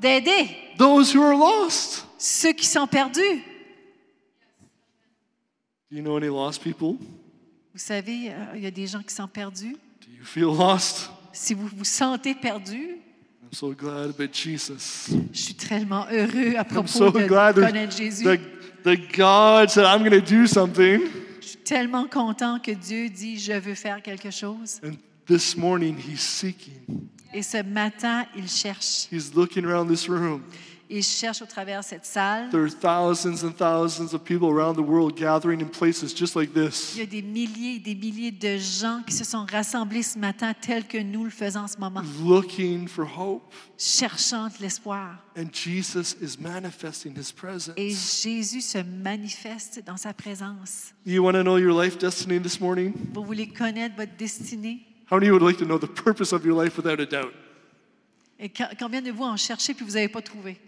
[0.00, 2.04] d'aider those who are lost.
[2.18, 3.42] ceux qui sont perdus.
[5.90, 6.96] Do you know any lost people?
[7.74, 9.72] Vous savez, euh, il y a des gens qui sont perdus.
[9.72, 11.10] Do you feel lost?
[11.32, 12.98] Si vous vous sentez perdu,
[13.42, 15.08] I'm so glad about Jesus.
[15.32, 18.24] je suis tellement heureux à I'm propos so de glad that, connaître Jésus.
[18.24, 18.38] that,
[18.84, 21.08] that God said, I'm going to do something.
[21.40, 24.80] Je suis tellement content que Dieu dit, je veux faire quelque chose.
[24.82, 27.08] And this morning, He's seeking.
[27.34, 29.08] Et ce matin, il cherche.
[29.10, 30.42] He's looking around this room.
[30.94, 32.50] Il cherche au travers cette salle.
[32.50, 36.50] There are thousands and thousands of people around the world gathering in places just like
[36.54, 36.94] Il this.
[36.98, 40.52] y a des milliers et des milliers de gens qui se sont rassemblés ce matin
[40.52, 43.42] tels que nous le faisons en ce moment, looking for hope.
[43.78, 45.16] cherchant l'espoir.
[45.34, 47.74] And Jesus is manifesting his presence.
[47.78, 50.92] Et Jésus se manifeste dans sa présence.
[51.06, 52.92] You want to know your life destiny this morning?
[53.14, 54.82] Vous voulez connaître votre destinée?
[55.10, 57.32] How many would like to know the purpose of your life without a doubt?
[58.38, 60.58] Et combien de vous en cherchez puis vous n'avez pas trouvé?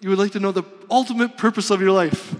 [0.00, 2.34] You would like to know the ultimate purpose of your life?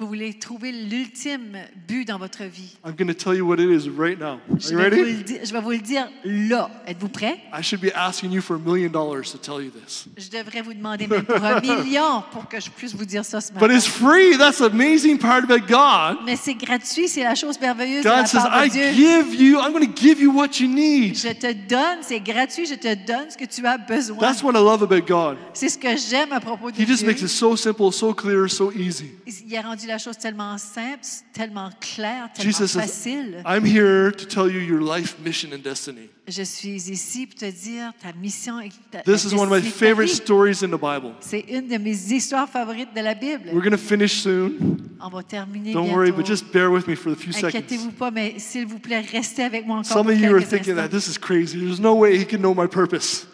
[0.00, 2.76] Vous voulez trouver l'ultime but dans votre vie.
[2.84, 4.40] I'm going to tell you what it is right now.
[4.50, 5.12] Are Je you vais, vous ready?
[5.18, 6.68] le dire, je vais vous le dire là.
[6.88, 7.38] Êtes-vous prêts?
[7.56, 10.06] I should be asking you for a million dollars to tell you this.
[10.16, 13.40] Je devrais vous demander même pour un million pour que je puisse vous dire ça
[13.40, 13.76] ce But matin.
[13.76, 14.36] it's free.
[14.36, 16.24] That's the amazing part about God.
[16.26, 18.92] Mais c'est gratuit, c'est la chose merveilleuse de la God says, part de I Dieu.
[18.94, 21.14] give you, I'm going to give you what you need.
[21.16, 24.18] Je te donne, c'est gratuit, je te donne ce que tu as besoin.
[24.18, 25.36] That's what I love about God.
[25.52, 27.06] C'est ce que j'aime à propos de He just Dieu.
[27.06, 29.12] makes it so simple, so clear, so easy.
[29.46, 33.42] Il a rendu la chose tellement simple, tellement claire, tellement Jesus says, facile.
[33.46, 36.10] I'm here to tell you your life mission and destiny.
[36.26, 39.60] Je suis ici pour te dire ta mission et ta, This is one of my
[39.60, 41.12] favorite stories in the Bible.
[41.20, 43.50] C'est une de mes histoires favorites de la Bible.
[43.52, 44.78] We're going to finish soon.
[45.00, 46.16] On va terminer Don't worry, bientôt.
[46.16, 47.48] but just bear with me for a few seconds.
[47.48, 50.76] Inquiétez-vous pas, mais s'il vous plaît, restez avec moi encore Some of you are thinking
[50.76, 51.58] that this is crazy.
[51.58, 53.26] There's no way he can know my purpose.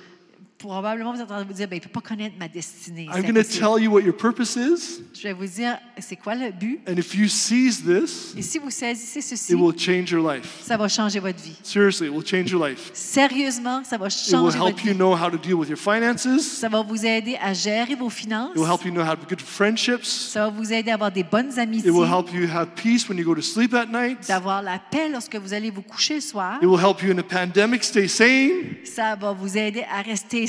[0.60, 2.46] Probablement, vous êtes en train de vous dire, ben, il ne peut pas connaître ma
[2.46, 3.08] destinée.
[3.14, 6.34] I'm going to tell you what your purpose is, Je vais vous dire, c'est quoi
[6.34, 6.80] le but?
[6.86, 10.60] and if you seize this, Et si vous saisissez ceci, it will change your life.
[10.62, 11.56] ça va changer votre vie.
[11.62, 12.90] Seriously, it will change your life.
[12.92, 14.98] Sérieusement, ça va It will changer votre help you vie.
[14.98, 16.42] know how to deal with your finances.
[16.42, 18.50] Ça va vous aider à gérer vos finances.
[18.54, 20.04] It will help you know how to have good friendships.
[20.32, 23.08] Ça va vous aider à avoir des bonnes amitiés, It will help you have peace
[23.08, 24.28] when you go to sleep at night.
[24.28, 26.58] d'avoir la paix lorsque vous allez vous coucher le soir.
[26.62, 28.50] It will help you in a pandemic stay sane.
[28.84, 30.46] Ça va vous aider à rester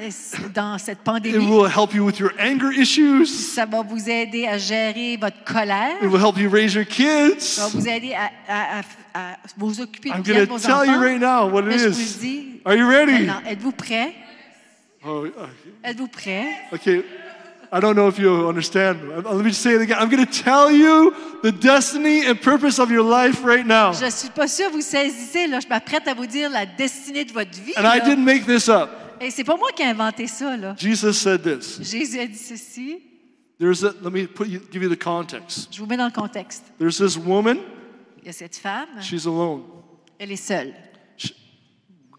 [0.00, 3.26] euh, dans cette It will help you with your anger issues.
[3.26, 5.96] Ça va vous aider à gérer votre colère.
[6.02, 7.40] It will help you raise your kids.
[7.40, 8.78] Ça va vous aider à, à-
[9.14, 11.00] à- à vous occuper I'm bien going de to vos tell you enfants.
[11.00, 12.60] right now what it vous is.
[12.64, 13.24] Are you ready?
[13.26, 13.42] maintenant.
[13.50, 14.14] Êtes-vous prêts?
[15.04, 15.32] Oh, okay.
[15.84, 16.08] Êtes-vous?
[16.72, 17.04] Okay,
[17.74, 19.00] I don't know if you understand.
[19.10, 19.96] Uh, Let me just say it again.
[19.98, 23.92] I'm going to tell you the destiny and purpose of your life right now.
[23.92, 25.46] Je suis pas que vous saisissez.
[25.46, 25.58] Là.
[25.58, 27.72] Je m'apprête à vous dire la destinée de votre vie.
[27.78, 28.90] And I didn't make this up.
[29.22, 30.54] Et c'est pas moi qui ai inventé ça.
[30.54, 30.74] Là.
[30.78, 31.80] Jesus said this.
[31.80, 32.98] Jésus a dit ceci.
[33.58, 35.68] There's a, let me put you, give you the context.
[35.72, 36.64] Je vous mets dans le contexte.
[36.78, 37.58] There's this woman,
[38.20, 38.88] Il y a cette femme.
[39.00, 39.62] she's alone.
[40.18, 40.74] Elle est seule.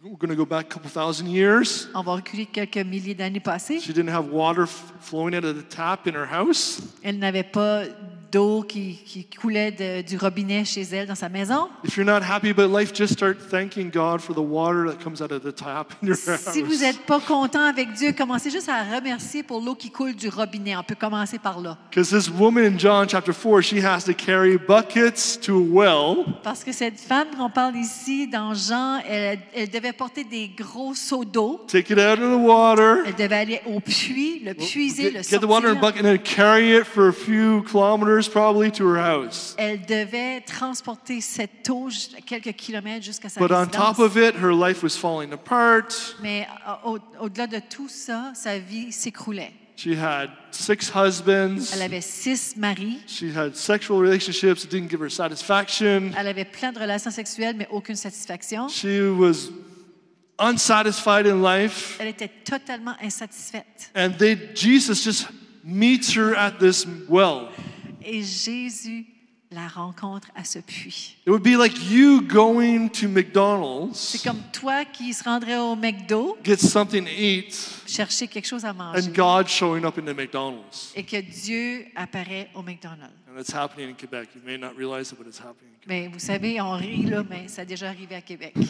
[0.06, 1.88] We're going to go back a couple thousand years.
[1.94, 3.80] On va reculer quelques milliers d'années passées.
[3.80, 6.82] She didn't have water flowing out of the tap in her house.
[7.04, 7.86] Elle n'avait pas
[8.34, 11.70] d'eau qui, qui coulait de- du robinet chez elle dans sa maison.
[11.86, 15.22] If you're not happy about life, just start thanking God for the water that comes
[15.22, 16.50] out of the tap in your house.
[16.52, 20.16] Si vous n'êtes pas content avec Dieu, commencez juste à remercier pour l'eau qui coule
[20.16, 20.76] du robinet.
[20.76, 21.78] On peut commencer par là.
[21.92, 26.26] Because this woman in John chapter 4, she has to carry buckets to a well
[26.44, 30.96] Parce que cette femme qu'on parle ici, dans Jean, elle, elle devait porter des gros
[30.96, 31.62] seaux d'eau.
[31.68, 35.30] take it out of the water, Elle devait aller au puits, le puiser, le get,
[35.30, 35.82] get the water in a sortir.
[35.82, 39.56] bucket, and then carry it for a few kilometers probably to her house.
[39.58, 41.90] Elle devait transporter cette eau
[42.26, 46.16] quelques kilomètres jusqu'à sa But on top of it, her life was falling apart.
[46.22, 49.52] Mais euh, au- au-delà de tout ça, sa vie s'écroulait.
[49.76, 51.74] She had six husbands.
[51.74, 53.00] Elle avait six maris.
[53.08, 56.12] She had sexual relationships that didn't give her satisfaction.
[56.16, 58.68] Elle avait plein de relations sexuelles, mais aucune satisfaction.
[58.70, 59.50] She was
[60.40, 61.98] unsatisfied in life.
[62.00, 63.90] Elle était totalement insatisfaite.
[63.96, 65.28] And they, Jesus just
[65.64, 67.50] meets her at this well.
[68.06, 69.06] Et Jésus
[69.54, 71.18] la rencontre à ce puits.
[71.26, 75.76] It would be like you going to C'est McDonald's, comme toi qui se rendrais au
[75.76, 77.54] McDo get something to eat,
[77.86, 80.92] chercher quelque chose à manger and God showing up in the McDonald's.
[80.96, 83.14] et que Dieu apparaît au McDonald's.
[83.30, 84.30] And it's happening in Quebec.
[84.36, 85.72] You may not realize it, but it's happening.
[85.74, 85.88] in Quebec.
[85.88, 88.54] Mais vous savez, on rit là, mais ça a déjà arrivé à Québec.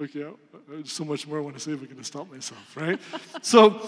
[0.00, 0.24] Okay,
[0.84, 2.98] so much more I want to say, but I'm going to stop myself, right?
[3.42, 3.80] so,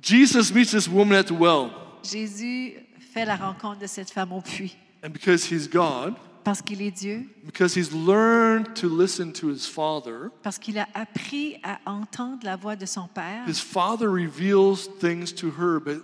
[0.00, 1.70] Jesus meets this woman at the well,
[2.02, 2.74] Jésus
[3.12, 6.90] fait la rencontre de cette femme au puits and because he's God, parce qu'il est
[6.90, 12.44] Dieu, because he's learned to listen to his Father, parce qu'il a appris à entendre
[12.44, 13.46] la voix de son Père.
[13.46, 16.02] his Father reveals things to her, but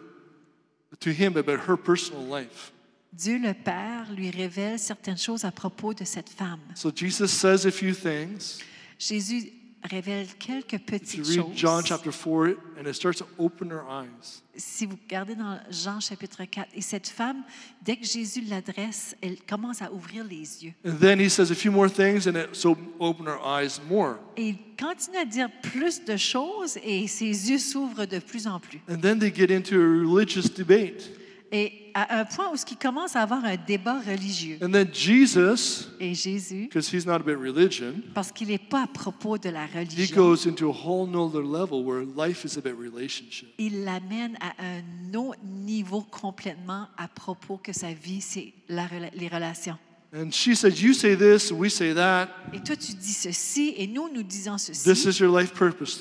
[1.00, 2.72] to him about her personal life.
[3.12, 6.60] Dieu le Père lui révèle certaines choses à propos de cette femme.
[6.74, 8.58] So Jesus says a few things.
[8.98, 9.52] Jésus
[9.82, 11.88] révèle quelques If you petites read John choses.
[11.88, 14.42] chapter 4, and it starts to open her eyes.
[14.56, 17.42] Si vous regardez dans Jean chapitre 4, et cette femme,
[17.82, 20.72] dès que Jésus l'adresse, elle commence à ouvrir les yeux.
[20.84, 24.16] And then he says a few more things, and it so open her eyes more.
[24.36, 28.60] Et il continue à dire plus de choses et ses yeux s'ouvrent de plus en
[28.60, 28.80] plus.
[28.88, 31.10] And then they get into a religious debate.
[31.54, 34.56] Et à un point où il commence à avoir un débat religieux.
[34.62, 38.86] And then Jesus, Et Jésus, because he's not about religion, parce qu'il n'est pas à
[38.86, 42.78] propos de la he religion, goes into a whole nother level where life is about
[42.80, 43.48] relationship.
[43.58, 49.10] il l'amène à un autre niveau complètement à propos que sa vie, c'est la rela-
[49.14, 49.76] les relations.
[50.14, 52.28] And she says, You say this, we say that.
[52.54, 55.08] Et toi, tu dis ceci, et nous, nous disons This ceci.
[55.08, 56.00] is your life purpose.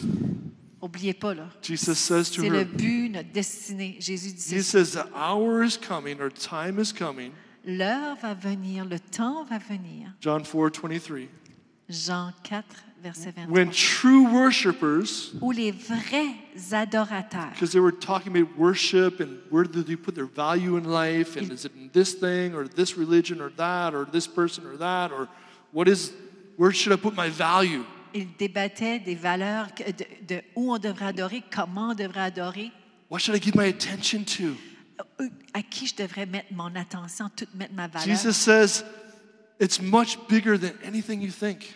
[0.81, 1.47] Oubliez pas, là.
[1.61, 3.97] Jesus says to C'est le her, but, notre destinée.
[3.99, 7.31] Jésus dit He says, The hour is coming, or time is coming.
[7.63, 10.09] L'heure va venir, le temps va venir.
[10.19, 11.29] John 4 23.
[11.91, 12.63] Jean 4,
[13.03, 13.53] verset 23.
[13.53, 16.35] When true worshipers, Où les vrais
[16.71, 20.85] adorateurs, because they were talking about worship and where do they put their value in
[20.85, 24.65] life, and is it in this thing, or this religion, or that, or this person,
[24.65, 25.27] or that, or
[25.71, 26.11] what is,
[26.57, 27.85] where should I put my value?
[28.13, 32.71] Ils débattaient des valeurs de, de où on devrait adorer, comment on devrait adorer,
[33.09, 34.55] What should I give my attention to?
[35.19, 38.07] euh, à qui je devrais mettre mon attention, toute mettre ma valeur.
[38.07, 38.83] Jesus says,
[39.59, 41.75] It's much bigger than anything you think.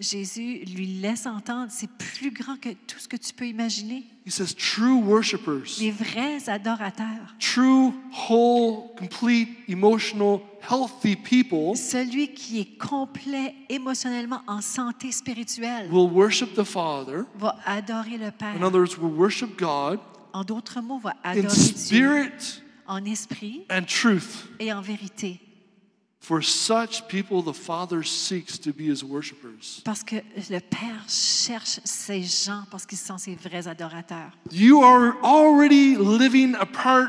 [0.00, 4.04] Jésus lui laisse entendre, c'est plus grand que tout ce que tu peux imaginer.
[4.26, 7.92] He says, True worshipers, Les vrais adorateurs, true,
[8.28, 10.40] whole, complete, emotional,
[10.70, 17.24] healthy people celui qui est complet émotionnellement en santé spirituelle, will worship the Father.
[17.38, 18.62] va adorer le In Père.
[18.62, 19.98] other words, will worship God
[20.32, 24.48] En d'autres mots, va in adorer Dieu spirit en esprit and truth.
[24.58, 25.40] et en vérité.
[26.22, 29.80] For such people, the Father seeks to be his worshipers.
[29.84, 30.16] Parce que
[30.50, 34.30] le Père cherche ces gens parce qu'ils sont ses vrais adorateurs.
[34.52, 37.08] You are already living a part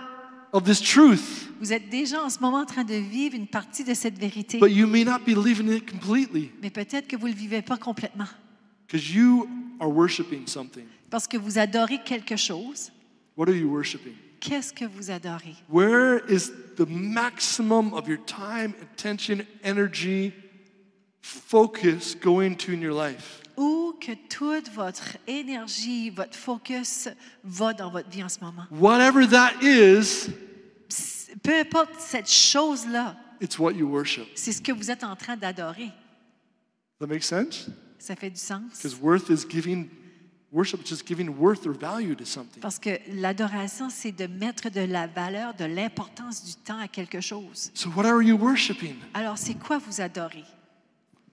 [0.54, 3.84] of this truth, Vous êtes déjà en ce moment en train de vivre une partie
[3.84, 7.28] de cette vérité, but you may not be living it completely mais peut-être que vous
[7.28, 8.28] ne le vivez pas complètement.
[8.88, 9.48] because you
[9.80, 10.86] are worshiping something.
[11.10, 12.92] Parce que vous adorez quelque chose.
[13.38, 14.16] What are you worshiping?
[14.42, 15.56] Qu'est-ce que vous adorez?
[15.70, 20.34] Where is the maximum of your time, attention, energy,
[21.22, 23.38] focus going to in your life?
[23.58, 27.08] Où que toute votre énergie, votre focus
[27.44, 28.66] va dans votre vie en ce moment?
[28.72, 30.30] Whatever that is,
[31.44, 34.28] Peu importe cette chose-là, it's what you worship.
[34.36, 35.90] c'est ce que vous êtes en train d'adorer.
[37.00, 37.70] That makes sense?
[38.00, 38.74] Ça fait du sens?
[38.82, 39.90] Because worth is giving,
[40.52, 42.62] worship is just giving worth or value to something.
[42.62, 47.22] Parce que l'adoration, c'est de mettre de la valeur, de l'importance du temps à quelque
[47.22, 47.72] chose.
[47.74, 48.96] So, what are you worshiping?
[49.14, 50.46] Alors, c'est quoi vous adorez?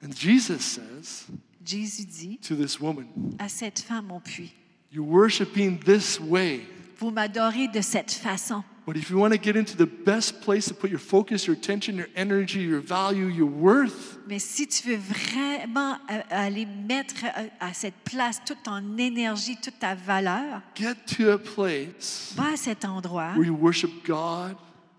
[0.03, 1.27] And Jesus says
[1.65, 3.07] Jésus dit to this woman,
[3.39, 4.53] à cette femme au puits,
[4.91, 6.63] You're worshiping this way.
[6.99, 8.63] Vous m'adorez de cette façon.
[8.87, 11.55] But if you want to get into the best place to put your focus, your
[11.55, 17.25] attention, your energy, your value, your worth, Mais si tu veux vraiment euh, aller mettre
[17.25, 22.53] euh, à cette place toute ton énergie, toute ta valeur, get to a place va
[22.53, 24.57] à cet endroit where you worship God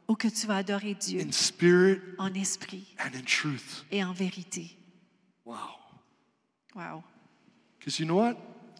[0.07, 3.85] où que tu vas adorer Dieu in spirit en esprit and in truth.
[3.91, 4.77] et en vérité.
[5.45, 5.55] Wow.
[6.75, 7.03] Wow.
[7.79, 8.35] Because you know what?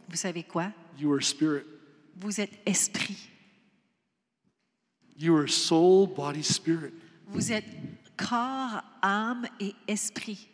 [0.07, 0.71] Vous savez quoi?
[0.99, 1.65] You are spirit.
[2.19, 3.17] Vous êtes esprit.
[5.17, 6.93] You are soul, body, spirit.
[7.27, 7.65] Vous êtes
[8.17, 10.47] corps, âme et esprit.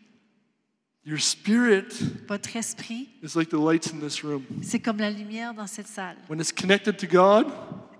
[1.05, 1.93] Your spirit
[2.27, 4.43] Votre esprit, is like the lights in this room.
[4.63, 6.17] c'est comme la lumière dans cette salle.
[6.27, 7.45] When it's connected to God,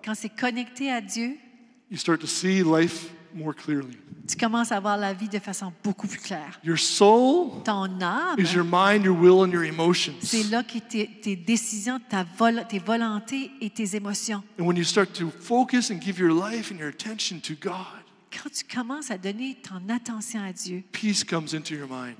[0.03, 1.38] Quand c'est connecté à Dieu,
[1.91, 3.97] you start to see life more clearly.
[4.27, 6.59] Tu commences à voir la vie de façon beaucoup plus claire.
[6.63, 10.15] Your soul Ton âme, is your mind, your will, and your emotions.
[10.21, 14.41] c'est là que tes, tes décisions, ta vol- tes volontés et tes émotions.
[14.59, 17.86] And when you start to focus and give your life and your attention to God,
[18.31, 22.17] Quand tu commences à donner ton attention à Dieu, peace comes into your mind.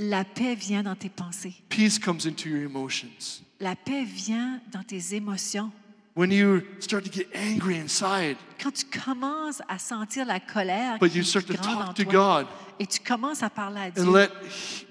[0.00, 1.54] la paix vient dans tes pensées.
[1.68, 3.42] Peace comes into your emotions.
[3.60, 5.70] La paix vient dans tes émotions.
[6.16, 11.12] When you start to get angry inside, Quand tu commences à sentir la colère but
[11.12, 12.46] you start to talk to God.
[12.78, 14.28] et tu commences à parler à Dieu, and let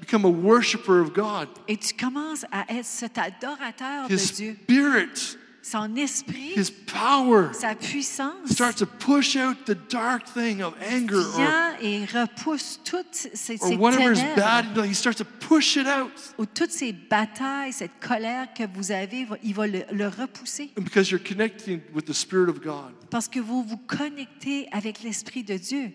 [0.02, 4.58] become a worshiper of God, et tu commences à être cet adorateur de His Dieu,
[4.64, 10.74] Spirit, son esprit, His power sa puissance starts to push out the dark thing of
[10.82, 14.86] anger or, et repousse toutes ces, or ces ténèbres bad.
[14.86, 16.12] He starts to push it out.
[16.38, 20.84] ou toutes ces batailles, cette colère que vous avez, il va le, le repousser And
[20.84, 25.44] because you're connecting with the Spirit of God, parce que vous vous connectez avec l'esprit
[25.44, 25.92] de Dieu.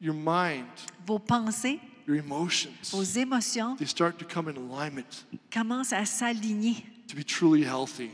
[0.00, 0.66] your mind,
[1.06, 6.84] Vos pensées, your emotions, vos émotions they start to come in alignment commencent à s'aligner
[7.06, 8.10] to be truly healthy.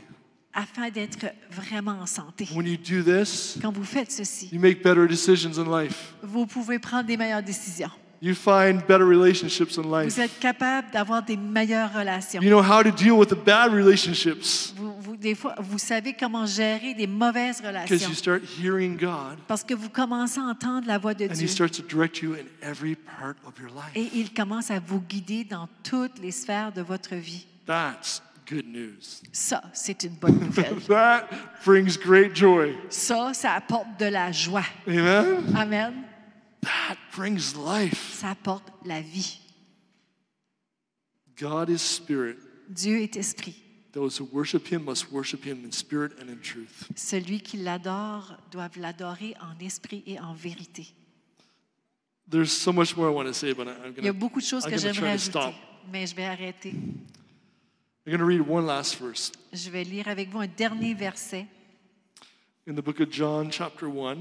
[0.53, 2.47] Afin d'être vraiment en santé.
[2.55, 6.13] When you do this, Quand vous faites ceci, you make better decisions in life.
[6.23, 7.91] vous pouvez prendre des meilleures décisions.
[8.21, 10.13] You find better relationships in life.
[10.13, 12.41] Vous êtes capable d'avoir des meilleures relations.
[12.41, 16.13] You know how to deal with the bad relationships Vous, vous- des fois, vous savez
[16.13, 20.43] comment gérer des mauvaises because relations you start hearing God parce que vous commencez à
[20.43, 23.53] entendre la voix de and He Dieu starts to direct you in every part of
[23.57, 23.91] your life.
[23.95, 27.45] et il commence à vous guider dans toutes les sphères de votre vie.
[27.65, 29.21] That's good news.
[29.31, 30.79] Ça, c'est une bonne nouvelle.
[30.87, 31.29] That
[31.63, 32.75] brings great joy.
[32.89, 34.65] Ça, ça apporte de la joie.
[34.87, 35.55] Amen?
[35.55, 35.93] Amen.
[36.61, 38.15] That brings life.
[38.19, 39.39] Ça apporte la vie.
[41.37, 42.37] God is spirit.
[42.67, 43.55] Dieu est esprit.
[43.93, 46.89] Those who worship Him must worship Him in spirit and in truth.
[46.95, 50.93] Celui qui l'adore doit l'adorer en esprit et en vérité.
[52.29, 54.39] There's so much more I want to say, but I'm Il y a going beaucoup
[54.39, 55.55] de choses I'm que gonna j'aimerais ajouter,
[55.91, 56.73] mais je vais arrêter.
[58.09, 61.45] I'm going to read one last verse Je vais lire avec vous un dernier verset
[62.67, 64.17] in the book of John, chapter 1.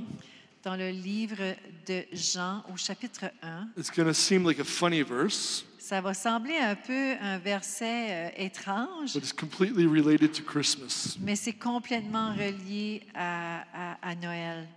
[0.62, 3.68] dans le livre de Jean au chapitre 1.
[3.78, 8.10] It's going to seem like a funny verse, Ça va sembler un peu un verset
[8.10, 11.16] euh, étrange, but it's completely related to Christmas.
[11.18, 13.62] mais c'est complètement relié à,
[13.94, 14.68] à- à Noël.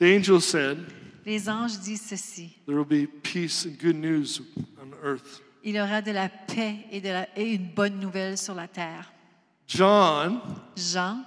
[0.00, 0.78] The angel said,
[1.24, 2.50] Les anges disent ceci.
[2.66, 4.40] There will be peace and good news
[4.82, 5.40] on earth.
[5.64, 9.12] Il aura de la paix et, de la- et une bonne nouvelle sur la terre.
[9.68, 10.40] John,
[10.76, 11.24] Jean,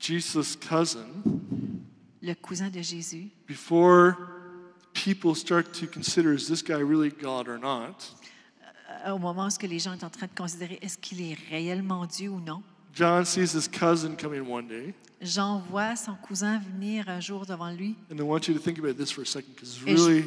[0.00, 1.06] Jesus' cousin,
[2.20, 4.14] le cousin de Jésus, before
[4.92, 8.14] people start to consider is this guy really God or not,
[9.06, 12.04] euh, au moment où les gens sont en train de considérer est-ce qu'il est réellement
[12.06, 12.62] Dieu ou non,
[12.94, 14.92] John sees his cousin coming one day.
[15.20, 17.96] Jean voit son cousin venir un jour devant lui.
[18.12, 20.02] And I want you to think about this for a second because it's Et je-
[20.04, 20.24] really,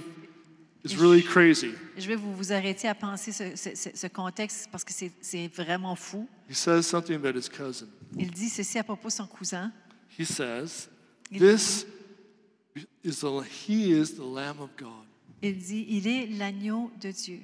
[0.83, 1.71] it's really crazy.
[1.97, 5.47] Je vais vous, vous arrêter à penser ce, ce- ce- ce contexte parce que c'est-
[5.55, 6.27] vraiment fou.
[6.49, 7.87] He says something about his cousin.
[8.17, 9.71] Il dit ceci à propos de son cousin.
[10.19, 10.89] He says,
[11.31, 11.85] Il This
[13.03, 15.05] is the, he is the Lamb of God
[15.41, 17.39] Il dit, il est l'agneau de Dieu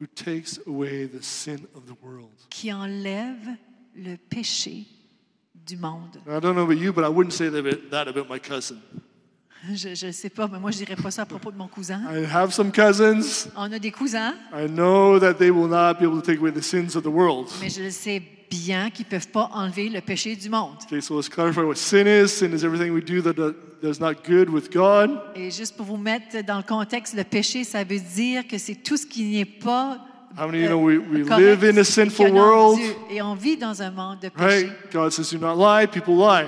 [0.00, 2.30] who takes away the sin of the world.
[2.48, 3.48] qui enlève
[3.96, 4.84] le péché
[5.66, 6.16] du monde.
[6.26, 8.78] I don't know about you, but I wouldn't say that about my cousin.
[9.74, 12.00] Je ne sais pas, mais moi, je dirais pas ça à propos de mon cousin.
[12.10, 13.48] I have some cousins.
[13.56, 16.50] On a des cousins, I know that they will not be able to take away
[16.50, 17.48] the sins of the world.
[17.60, 20.76] mais je le sais bien qu'ils ne peuvent pas enlever le péché du monde.
[20.86, 22.28] Okay, so let's clarify what sin is.
[22.28, 25.10] Sin is everything we do that is not good with God.
[25.36, 28.76] Et juste pour vous mettre dans le contexte, le péché, ça veut dire que c'est
[28.76, 29.98] tout ce qui n'est pas
[30.38, 32.78] How many of you know we, we correct live in a sinful world?
[33.10, 34.46] Et on vit dans un monde de péché.
[34.46, 34.92] Right?
[34.92, 35.86] God says, do not lie.
[35.86, 36.46] People lie.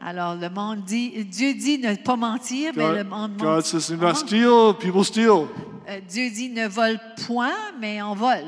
[0.00, 3.62] Alors, le monde dit, Dieu dit ne pas mentir, mais le God, monde God ment.
[3.62, 4.74] says, not steal.
[4.78, 5.48] People steal.
[5.88, 8.46] Euh, Dieu dit ne vole point, mais on vole.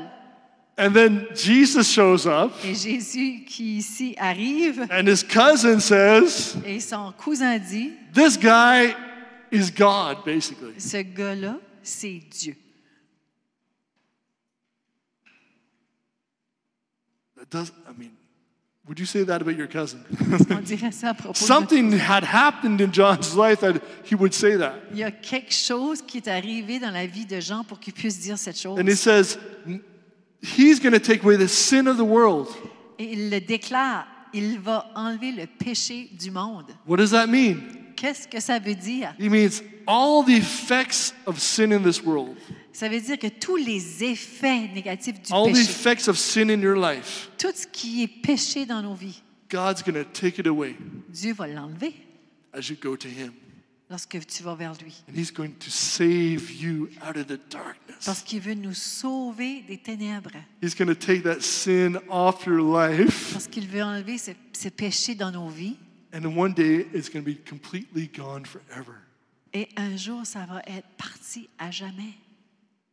[0.77, 6.79] And then Jesus shows up, Et Jésus qui ici arrive, and his cousin says, et
[6.79, 8.95] son cousin dit, This guy
[9.51, 10.79] is God, basically.
[10.79, 12.55] ce gars-là, c'est Dieu.
[17.37, 18.11] That does, I mean,
[18.91, 20.03] would you say that about your cousin?
[20.49, 24.33] On dirait ça à propos de Something had happened in John's life that he would
[24.33, 24.73] say that.
[24.91, 27.93] Il y a quelque chose qui est arrivé dans la vie de Jean pour qu'il
[27.93, 28.77] puisse dire cette chose.
[28.77, 29.37] And he says,
[30.41, 32.49] He's going to take away the sin of the world.
[32.99, 36.65] Et il le déclare, il va enlever le péché du monde.
[36.85, 37.61] What does that mean?
[37.95, 39.13] Qu'est-ce que ça veut dire?
[39.17, 42.35] He means all the effects of sin in this world,
[42.73, 46.49] Ça veut dire que tous les effets négatifs du all the péché, effects of sin
[46.49, 50.39] in your life, tout ce qui est péché dans nos vies, God's going to take
[50.39, 50.75] it away
[51.09, 51.93] Dieu va l'enlever
[52.53, 53.33] as you go to Him.
[53.89, 55.03] lorsque tu vas vers lui.
[55.09, 58.05] And He's going to save you out of the darkness.
[58.05, 60.31] Parce qu'il veut nous sauver des ténèbres.
[60.61, 63.33] He's going to take that sin off your life.
[63.33, 65.75] Parce qu'il veut enlever ce, ce péché dans nos vies.
[66.13, 68.95] And then one day it's going to be completely gone forever.
[69.53, 72.13] Et un jour, ça va être parti à jamais.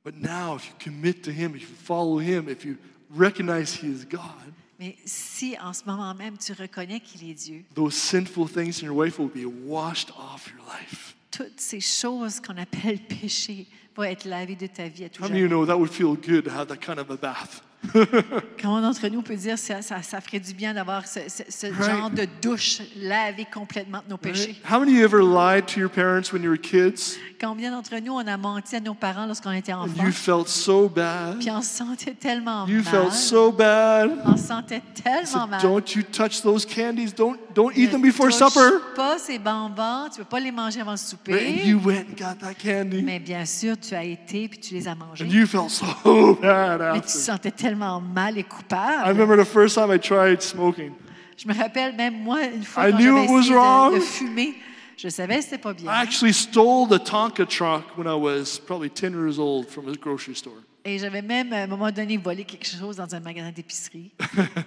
[0.09, 2.79] But now, if you commit to Him, if you follow Him, if you
[3.11, 7.63] recognize He is God, Mais si en ce moment même tu reconnais qu'il est Dieu,
[7.75, 11.15] those sinful things in your life will be washed off your life.
[11.31, 15.29] toutes ces choses qu'on appelle péché vont être lavées de ta vie à tout How
[15.29, 15.51] many of you jamais.
[15.51, 17.61] know that would feel good to have that kind of a bath?
[18.61, 21.67] Comment d'entre nous peut dire ça, ça, ça ferait du bien d'avoir ce, ce- ce
[21.67, 21.91] Right.
[21.97, 24.33] genre de douche lavée complètement de nos Right?
[24.35, 24.57] péchés?
[24.69, 27.17] How many of you ever lied to your parents when you were kids?
[27.41, 30.05] Combien d'entre nous on a menti à nos parents lorsqu'on était and enfants?
[30.05, 31.39] you felt so bad?
[31.39, 32.85] Puis on se sentait tellement You mal.
[32.93, 34.11] felt so bad.
[34.25, 35.63] On se sentait tellement said, mal.
[35.63, 37.13] don't you touch those candies.
[37.17, 38.79] Don't don't eat Ne them before touche supper.
[38.97, 41.63] pas ces bonbons, tu ne peux pas les manger avant le souper.
[41.65, 43.03] you went and got that candy.
[43.03, 45.25] Mais bien sûr, tu as été puis tu les as mangés.
[45.25, 47.09] And you felt so bad Mais tu after.
[47.19, 50.93] sentais tellement mal et I remember the first time I tried smoking.
[51.37, 54.01] Je me rappelle même moi, une fois, I quand knew j'avais it was essayé de,
[54.05, 54.55] fumer,
[54.97, 55.91] je savais que c'était pas bien.
[55.91, 59.93] I actually stole the Tonka truck when I was probably 10 years old from a
[59.93, 60.55] grocery store.
[60.85, 64.11] Et j'avais même, à un moment donné, volé quelque chose dans un magasin d'épicerie.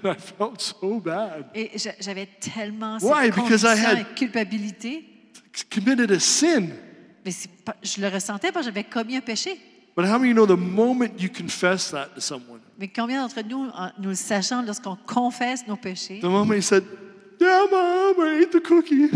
[0.04, 1.48] I felt so bad.
[1.56, 3.26] Et j'a- j'avais tellement Why?
[3.26, 5.06] cette Because I conviction had- et culpabilité.
[5.74, 6.68] Committed a sin.
[7.26, 7.32] Mais
[7.66, 9.60] pas- je le ressentais parce que j'avais commis un péché.
[9.98, 13.42] But how many you know the moment you confess that to someone, Mais combien d'entre
[13.48, 13.68] nous,
[14.00, 16.84] nous le sachant, lorsqu'on confesse nos péchés, the moment you said,
[17.40, 19.10] Yeah, mom, I ate the cookie.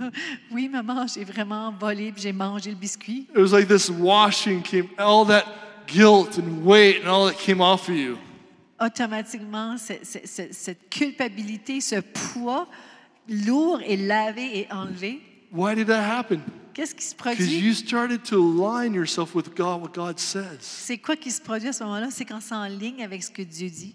[0.52, 3.26] oui, maman, j'ai vraiment volé j'ai mangé le biscuit.
[3.34, 5.44] It was like this washing came, all that
[5.86, 8.18] guilt and weight and all that came off of you.
[8.78, 12.68] Automatiquement, c'est- c'est- cette culpabilité, ce poids
[13.28, 15.22] lourd est lavé et enlevé.
[15.50, 16.40] Why did that happen?
[16.76, 17.58] Qu'est-ce qui se Because produit?
[17.58, 20.58] you started to align yourself with God, what God says.
[20.60, 22.10] C'est quoi qui se produit à ce moment-là?
[22.10, 23.94] C'est quand c'est en ligne avec ce que Dieu dit.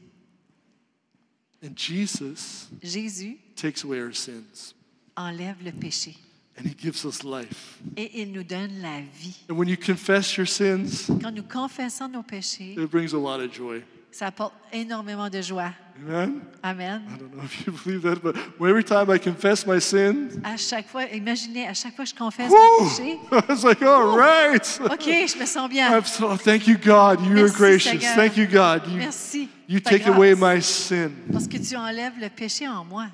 [1.64, 4.74] And Jesus Jésus takes away our sins
[5.16, 6.16] enlève le péché
[6.58, 7.78] and He gives us life.
[7.96, 9.36] et il nous donne la vie.
[9.48, 13.40] And when you confess your sins, Quand nous confessons nos péchés, it brings a lot
[13.46, 13.84] of joy.
[14.12, 15.72] ça apporte énormément de joie.
[16.04, 16.42] Amen?
[16.64, 17.04] Amen.
[17.14, 20.58] I don't know if you believe that, but every time I confess my sins, À
[20.58, 24.16] chaque fois, imaginez, à chaque fois que je confesse mes péchés, I was like, all
[24.18, 24.80] right.
[24.92, 25.92] OK, je me sens bien.
[25.96, 27.20] I'm so, thank you, God.
[27.22, 27.92] You are Merci, gracious.
[28.02, 28.16] Seigneur.
[28.16, 28.88] Thank you, God.
[28.88, 29.50] You, Merci.
[29.68, 30.56] you Ta take away grâce.
[30.56, 31.12] my sin.
[31.32, 33.08] Parce que tu enlèves le péché en moi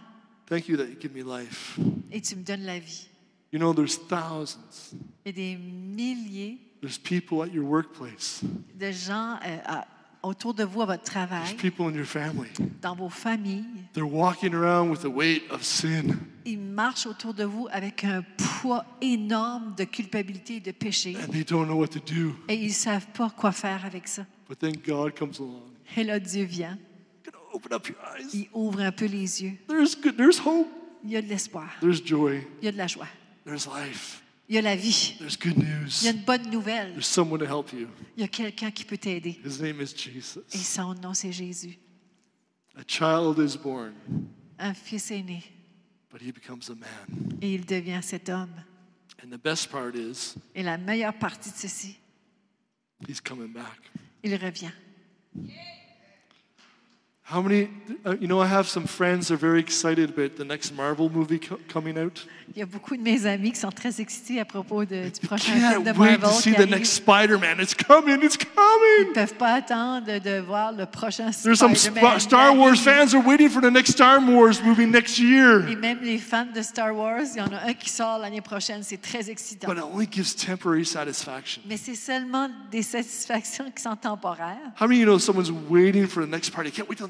[0.47, 1.77] Thank you that you give me life.
[2.11, 3.07] et tu me donnes la vie.
[3.51, 4.93] You know, there's thousands.
[5.25, 8.41] Il y a des milliers There's people at your workplace.
[8.75, 9.85] de gens euh, à-
[10.23, 12.49] autour de vous à votre There's travail, people in your family.
[12.81, 13.65] dans vos familles.
[13.93, 16.17] They're walking around with the weight of sin.
[16.45, 18.23] Ils marchent autour de vous avec un
[18.61, 21.15] poids énorme de culpabilité et de péché.
[21.17, 22.35] And they don't know what to do.
[22.47, 24.25] Et ils ne savent pas quoi faire avec ça.
[24.47, 25.63] But then God comes along.
[25.95, 26.77] Et là, Dieu vient.
[28.33, 29.53] Il ouvre un peu les yeux.
[29.67, 30.15] There's good.
[30.15, 30.67] There's hope.
[31.03, 31.69] Il y a de l'espoir.
[31.81, 31.87] Il
[32.61, 33.07] y a de la joie.
[34.49, 35.15] Il y a la vie.
[35.19, 36.17] There's good Il y a news.
[36.17, 36.91] une bonne nouvelle.
[36.93, 37.87] There's someone to help you.
[38.15, 39.39] Il y a quelqu'un qui peut t'aider.
[39.43, 40.39] His name is Jesus.
[40.53, 41.77] Et son nom, c'est Jésus.
[42.75, 43.93] A child is born,
[44.59, 45.43] Un fils est né.
[46.11, 47.37] but he becomes a man.
[47.41, 48.63] Et il devient cet homme.
[49.23, 51.97] And the best part is, Et la meilleure partie de ceci,
[53.07, 53.79] he's coming back.
[54.23, 54.71] il revient.
[57.29, 57.67] How many,
[58.05, 61.09] uh, you know, I have some friends that are very excited about the next Marvel
[61.09, 62.25] movie co- coming out.
[62.55, 65.27] Il y a beaucoup de mes amis qui sont très excités à propos de- du
[65.27, 66.69] prochain film de Can't wait Marvel to see the arrive.
[66.69, 67.59] next Spider Man.
[67.59, 69.09] It's coming, it's Ils coming.
[69.09, 72.19] ne peuvent pas attendre de voir le prochain There's some Spider-Man.
[72.21, 75.67] Sp- Star Wars fans are waiting for the next Star Wars movie next year.
[75.67, 78.39] Et même les fans de Star Wars, il y en a un qui sort l'année
[78.39, 78.83] prochaine.
[78.83, 79.67] C'est très excitant.
[79.67, 81.61] But it only gives temporary satisfaction.
[81.67, 84.55] Mais c'est seulement des satisfactions qui sont temporaires.
[84.79, 86.71] How many of you know someone's waiting for the next party?
[86.71, 87.09] Can't wait till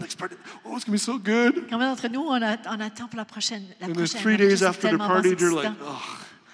[0.65, 1.67] Oh, it's gonna be so good.
[1.69, 3.63] Combien d'entre nous, on, a- on attend pour la prochaine?
[3.79, 6.01] La And then prochaine, three days after the party, they're like, oh,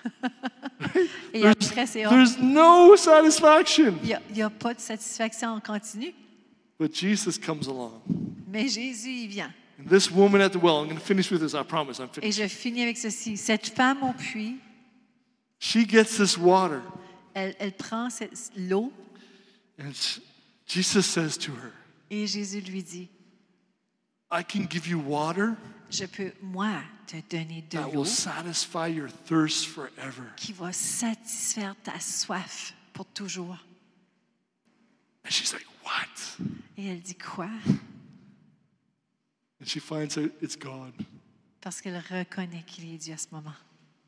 [1.34, 2.12] Et après, c'est hors.
[2.12, 3.96] there's no satisfaction.
[4.04, 6.14] Il n'y a, pas de satisfaction en continu.
[6.80, 8.02] But Jesus comes along.
[8.48, 9.52] Mais Jésus, il vient.
[9.80, 12.10] And this woman at the well, I'm going to finish with this, I promise, I'm
[12.22, 13.38] Et je finis avec ceci.
[13.38, 14.60] Cette femme au puits,
[15.60, 16.82] She gets this water,
[17.34, 18.10] elle, elle prend
[18.58, 18.92] l'eau
[19.80, 19.94] and
[20.66, 21.72] Jesus says to her,
[22.12, 23.08] et Jésus lui dit,
[24.34, 25.56] I can give you water
[25.94, 30.24] je peux, moi, te donner de that l'eau will satisfy your thirst forever.
[30.36, 33.58] qui va satisfaire ta soif pour toujours.
[35.24, 36.46] And she's like, What?
[36.78, 37.50] Et elle dit quoi?
[39.62, 40.94] And she finds out it's God.
[41.62, 43.54] Parce qu'elle reconnaît qu'il est Dieu à ce moment.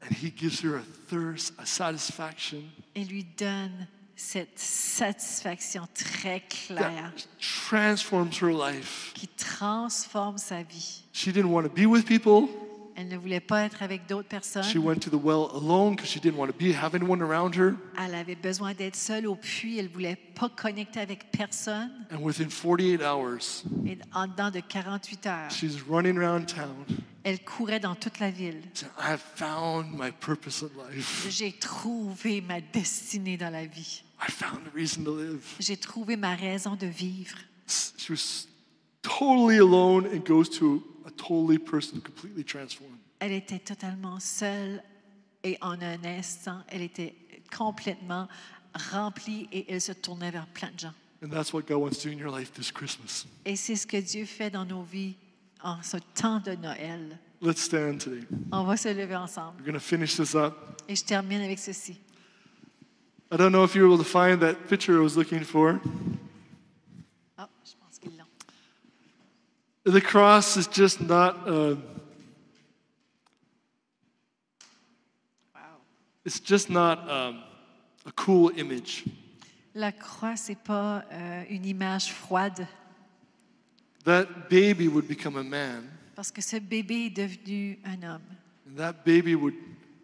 [0.01, 2.63] And he gives her a thirst, a satisfaction
[2.95, 9.11] et lui donne cette satisfaction très claire that transforms her life.
[9.13, 11.03] qui transforme sa vie.
[11.13, 12.47] She didn't want to be with people.
[12.97, 14.77] Elle ne voulait pas être avec d'autres She personnes.
[14.77, 17.75] went to the well alone because she didn't want to be have anyone around her.
[17.97, 19.77] Elle avait besoin d'être seule au puits.
[19.77, 21.91] Elle ne voulait pas connecter avec personne.
[22.09, 26.85] And within 48 hours, Et en dedans de 48 heures, she's running around town
[27.25, 28.61] elle courait dans toute la ville.
[28.99, 31.25] I have found my purpose in life.
[31.27, 34.03] J'ai trouvé ma destinée dans la vie.
[34.19, 35.43] I found a reason to live.
[35.59, 37.37] J'ai trouvé ma raison de vivre.
[37.67, 38.47] She was
[39.01, 42.97] totally alone and goes to a totally person completely transformed.
[43.19, 44.83] Elle était totalement seule
[45.43, 47.15] et en un instant, elle était
[47.55, 48.27] complètement
[48.91, 50.93] remplie et elle se tournait vers plein de gens.
[51.23, 53.25] And that's what God wants to do in your life this Christmas.
[53.45, 55.15] Et c'est ce que Dieu fait dans nos vies
[55.63, 57.19] en ce temps de Noël.
[57.41, 58.25] Let's stand today.
[58.51, 59.57] On va se lever ensemble.
[59.57, 60.53] We're going to finish this up.
[60.87, 61.99] Et je termine avec ceci.
[63.31, 65.79] I don't know if you were able to find that picture I was looking for.
[67.37, 68.27] Je pense qu'ils l'ont.
[69.93, 71.75] The cross is just not, uh,
[75.53, 75.61] Wow.
[76.23, 77.43] it's just not um,
[78.05, 79.03] a cool image.
[79.73, 82.67] La croix, c'est pas euh, une image froide,
[84.05, 88.21] That baby would become a man, parce que ce bébé est devenu un homme.
[88.67, 89.55] and that baby would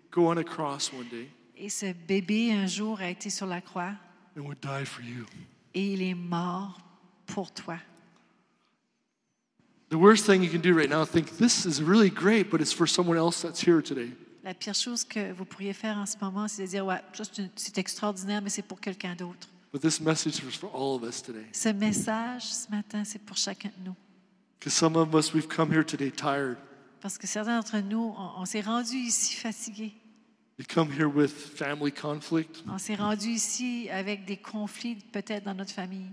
[0.10, 1.28] go on a cross one day
[1.64, 3.94] Et ce bébé, un jour, a été sur la croix
[4.36, 5.28] and would die for you.
[5.76, 6.82] et il est mort
[7.28, 7.78] pour toi.
[9.90, 12.74] The worst thing you can do right now, think this is really great, but it's
[12.74, 14.10] for someone else that's here today.
[14.44, 17.00] La pire chose que vous pourriez faire en ce moment, c'est de dire, ouais,
[17.56, 19.48] c'est extraordinaire, mais c'est pour quelqu'un d'autre.
[19.72, 21.46] But this message is for all of us today.
[21.52, 23.96] Ce message, ce matin, c'est pour chacun de nous.
[24.60, 26.58] Because some of us, we've come here today tired.
[27.02, 29.94] Parce que certains d'entre nous, on, on s'est rendus ici fatigués.
[32.68, 36.10] On s'est rendus ici avec des conflits peut-être dans notre famille.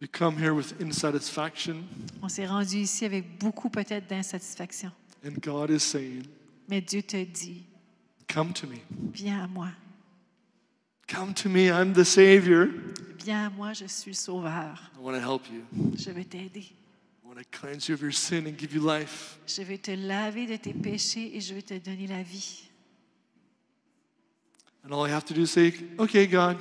[0.00, 1.84] We come here with insatisfaction.
[2.22, 4.90] On s'est rendus ici avec beaucoup peut-être d'insatisfaction.
[5.24, 6.24] And God is saying,
[6.68, 7.62] Mais Dieu te dit,
[8.26, 8.78] Come to me.
[9.12, 9.68] viens à moi.
[11.06, 11.68] Come to me.
[11.68, 12.66] I'm the Savior.
[13.24, 14.90] Viens à moi, je suis le sauveur.
[14.96, 15.62] I want to help you.
[15.96, 16.62] Je vais t'aider.
[16.62, 16.74] I
[17.24, 19.38] want to cleanse you of your sin and give you life.
[19.46, 22.68] Je vais te laver de tes péchés et je vais te donner la vie.
[24.84, 26.56] And all I have to do is say, Okay, God,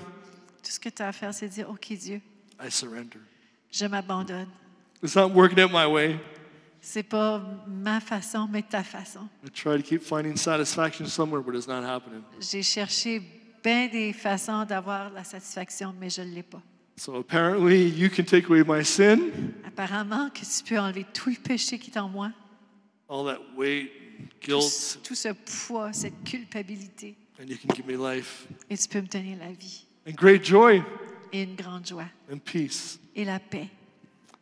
[0.64, 2.22] Tout ce que tu as à faire, c'est dire, OK Dieu,
[2.64, 3.20] I surrender.
[3.72, 4.48] je m'abandonne.
[5.04, 6.20] It's not working out my way.
[6.82, 9.28] C'est pas ma façon, mais ta façon.
[9.46, 12.22] I try to keep finding satisfaction somewhere, but it's not happening.
[12.40, 13.22] J'ai cherché
[13.64, 16.62] bien des façons d'avoir la satisfaction, mais je ne l'ai pas.
[16.98, 19.32] So apparently, you can take away my sin,
[19.66, 22.32] Apparemment que tu peux enlever tout le péché qui est en moi,
[23.10, 23.90] all that weight,
[24.40, 28.78] tout, guilt, ce- tout ce poids, cette culpabilité, and you can give me life et
[28.78, 30.82] tu peux me donner la vie and great joy
[31.34, 33.00] et une grande joie and peace.
[33.16, 33.70] et la paix.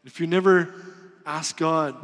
[0.06, 0.68] If you never
[1.26, 1.96] ask God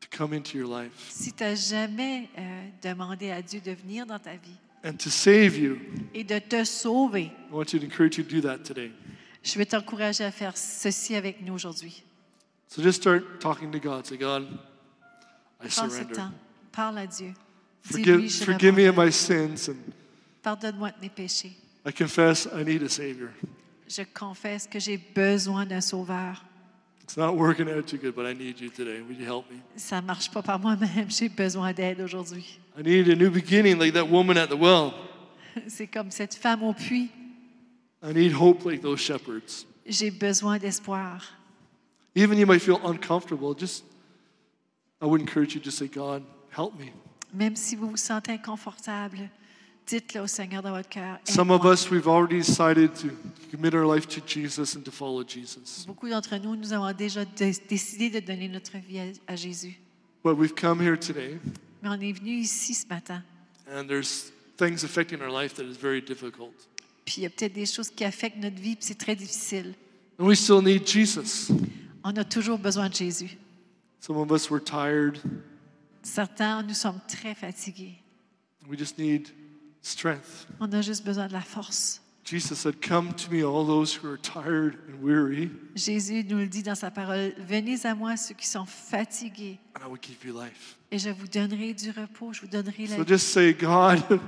[0.00, 4.06] to come into your life Si tu n'as jamais euh, demandé à Dieu de venir
[4.06, 5.78] dans ta vie and to save you,
[6.14, 8.90] et de te sauver, I want you to encourage you to do that today.
[9.42, 12.02] je vais t'encourager à faire ceci avec nous aujourd'hui.
[12.68, 14.06] So just start talking to God.
[14.06, 14.44] Say, God,
[15.62, 16.14] I Prends ce surrender.
[16.14, 16.30] temps,
[16.70, 17.34] parle à Dieu.
[17.82, 19.76] Forgive, forgive me of my sins, and
[20.42, 21.52] Pardonne-moi de mes péchés.
[21.84, 23.30] I confess I need a Savior.
[23.88, 26.44] Je confesse que j'ai besoin d'un sauveur.
[27.02, 29.00] It's not working out too good, but I need you today.
[29.00, 29.58] Would you help me?
[29.76, 32.60] Ça marche pas par moi-même, j'ai besoin d'aide aujourd'hui.
[32.78, 34.92] I need a new beginning like that woman at the well.
[35.66, 37.10] C'est comme cette femme au puits.
[38.02, 39.66] I need hope like those shepherds.
[39.86, 41.24] J'ai besoin d'espoir.
[42.14, 43.84] Even you might feel uncomfortable, just
[45.02, 46.92] I would encourage you to say, God, help me.
[47.34, 49.18] Même si vous vous sentez inconfortable,
[49.86, 51.18] dites-le au Seigneur dans votre cœur.
[51.24, 53.08] Some of us, we've already decided to
[53.50, 55.84] commit our life to Jesus and to follow Jesus.
[55.86, 59.78] Beaucoup d'entre nous, nous avons déjà dé- décidé de donner notre vie à, à Jésus.
[60.24, 61.38] But we've come here today,
[61.82, 63.22] Mais on est venu ici ce matin.
[63.72, 66.52] and there's things affecting our life that is very difficult.
[67.06, 69.74] Puis il y a peut-être des choses qui affectent notre vie, puis c'est très difficile.
[70.18, 71.50] And we still need Jesus.
[72.04, 73.38] On a toujours besoin de Jésus.
[74.00, 75.18] Some of us were tired.
[76.02, 77.94] Certains, nous sommes très fatigués.
[78.68, 79.28] We just need
[79.82, 80.46] strength.
[80.60, 82.00] On a juste besoin de la force.
[82.24, 86.46] Jesus said, Come to me, all those who are tired and weary, Jésus nous le
[86.46, 90.24] dit dans sa parole, venez à moi ceux qui sont fatigués and I will give
[90.24, 90.76] you life.
[90.92, 93.08] et je vous donnerai du repos, je vous donnerai la So vie.
[93.08, 94.02] just say, God,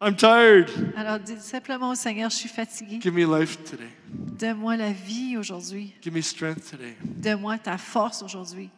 [0.00, 0.70] I'm tired.
[0.96, 2.98] Alors dites simplement au Seigneur, je suis fatigué.
[3.00, 3.90] Give me life today.
[4.38, 5.94] Donne-moi la vie aujourd'hui.
[6.02, 6.96] Give me strength today.
[7.04, 8.70] Donne-moi ta force aujourd'hui.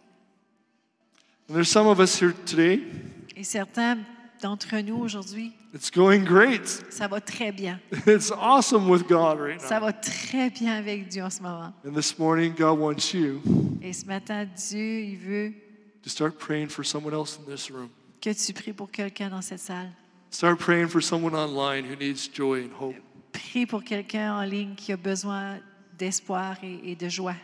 [1.51, 2.81] And there's some of us here today,
[3.37, 3.99] Et certains
[4.41, 6.65] d'entre nous aujourd'hui, It's going great.
[6.91, 7.81] ça va très bien.
[8.07, 9.69] It's awesome with God right now.
[9.69, 11.73] Ça va très bien avec Dieu en ce moment.
[11.85, 13.41] And this morning, God wants you
[13.83, 15.53] Et ce matin, Dieu, il veut
[16.05, 17.89] to start praying for someone else in this room.
[18.21, 19.91] que tu pries pour quelqu'un dans cette salle.
[20.31, 22.95] Start praying for someone online who needs joy and hope.
[23.33, 25.59] Prie pour quelqu'un en ligne qui a besoin
[25.99, 27.35] d'espoir et, et de joie.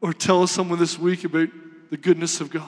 [0.00, 1.50] Or tell someone this week about
[1.90, 2.62] the goodness of God.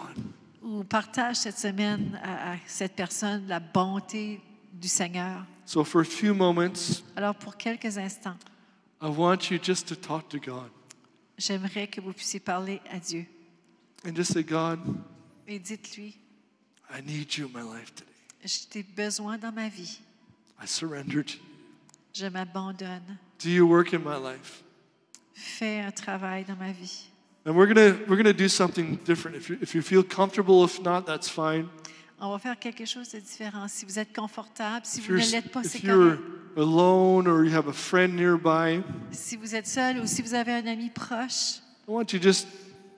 [0.71, 4.41] Ou partage cette semaine à, à cette personne la bonté
[4.73, 5.45] du Seigneur?
[5.67, 8.37] So, for a few moments, Alors, pour quelques instants,
[9.03, 10.71] I want you just to talk to God
[11.39, 13.27] j'aimerais que vous puissiez parler à Dieu.
[14.07, 14.79] and just say, God,
[15.49, 16.17] Et dites-lui,
[16.89, 18.13] I need you in my life today.
[18.45, 19.99] je t'ai besoin dans ma vie.
[20.63, 21.43] I surrender to you.
[22.15, 23.19] Je m'abandonne.
[23.43, 24.63] Do your work in my life.
[25.35, 27.10] Fais un travail dans ma vie.
[27.47, 29.37] And we're gonna we're gonna do something different.
[29.37, 31.69] If you if you feel comfortable, if not, that's fine.
[32.21, 33.67] On va faire quelque chose de différent.
[33.69, 36.59] Si vous êtes confortable, si If vous you're, ne l'êtes pas, c'est if you're correct.
[36.59, 40.53] alone or you have a friend nearby, Si vous êtes seul ou si vous avez
[40.53, 42.47] un ami proche, I want you just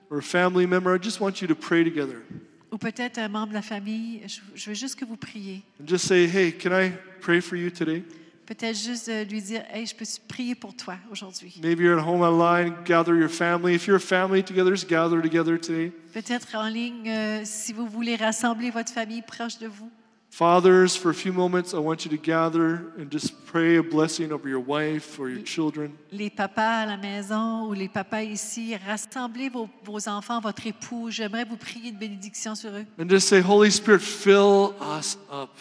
[0.09, 2.21] or a family member, I just want you to pray together
[2.69, 5.63] ou peut-être un membre de la famille, je, je veux juste que vous priez.
[5.79, 6.91] and just say, "Hey, can I
[7.21, 8.03] pray for you today?"
[8.45, 11.59] Peut-être juste lui dire, hey, je peux prier pour toi aujourd'hui.
[11.61, 13.73] Maybe you're at home online, gather your family.
[13.73, 15.91] If you're a family together, just gather together today.
[16.13, 19.89] Peut-être en ligne, euh, si vous voulez rassembler votre famille proche de vous.
[20.29, 24.31] Fathers, for a few moments, I want you to gather and just pray a blessing
[24.31, 25.91] over your wife or your children.
[26.11, 31.11] Les papas à la maison ou les papas ici, rassemblez vos, vos enfants, votre époux.
[31.11, 32.83] J'aimerais vous prier une bénédiction sur eux.
[32.99, 35.51] And just say, Holy Spirit, fill us up.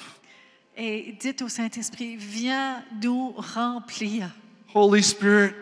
[0.76, 4.28] Et dites au Saint-Esprit, viens nous remplir.
[4.74, 5.52] Holy Spirit,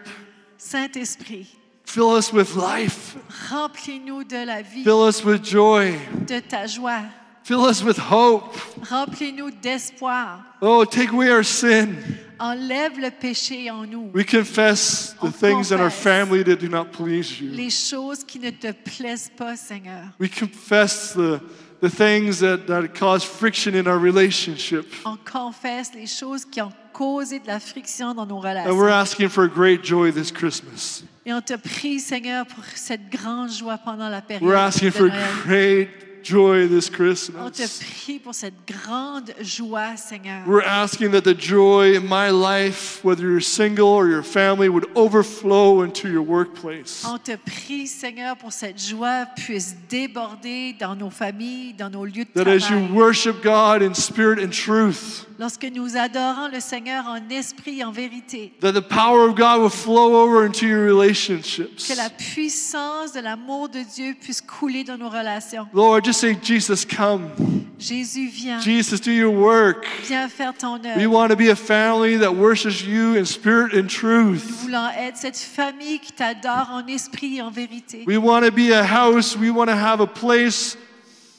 [0.56, 1.46] Saint-Esprit,
[1.84, 3.16] fill us with life.
[3.50, 5.94] remplis-nous de la vie, Fill us with joy.
[6.28, 7.02] de ta joie.
[7.42, 8.54] Fill us with hope.
[8.88, 10.44] Remplis-nous d'espoir.
[10.60, 11.96] Oh, take away our sin.
[12.38, 14.10] Enlève le péché en nous.
[14.14, 17.50] We confess the On things in our family that do not please you.
[17.50, 20.04] Les choses qui ne te plaisent pas, Seigneur.
[20.20, 21.40] We confess the,
[21.80, 24.86] the things that, that cause friction in our relationship.
[25.04, 29.28] On confesse les choses qui ont causé de la friction dans nos And we're asking
[29.28, 31.02] for great joy this Christmas.
[31.24, 34.94] Et on te prie, Seigneur, pour cette grande joie pendant la période We're asking de
[34.94, 35.28] for Noël.
[35.44, 35.88] great
[36.22, 37.78] joy this On te Christmas.
[38.04, 40.42] prie pour cette grande joie, Seigneur.
[40.46, 44.86] We're asking that the joy in my life, whether you're single or your family, would
[44.94, 47.04] overflow into your workplace.
[47.06, 52.24] On te prie, Seigneur, pour cette joie puisse déborder dans nos familles, dans nos lieux
[52.24, 52.92] de That as you travail.
[52.92, 57.92] worship God in spirit and truth, Lorsque nous adorons le Seigneur en esprit et en
[57.92, 61.88] vérité, that the power of God will flow over into your relationships.
[61.88, 65.66] que la puissance de l'amour de Dieu puisse couler dans nos relations.
[65.72, 67.30] Lord, just say, Jesus, come.
[67.78, 68.60] Jésus, viens.
[68.60, 69.86] Jesus, do your work.
[70.02, 73.84] Viens faire ton We want to be a family that worships you in spirit and
[73.84, 74.42] Nous truth.
[74.64, 78.04] voulons être cette famille qui t'adore en esprit et en vérité.
[78.06, 80.76] We want to be a house, we want to have a place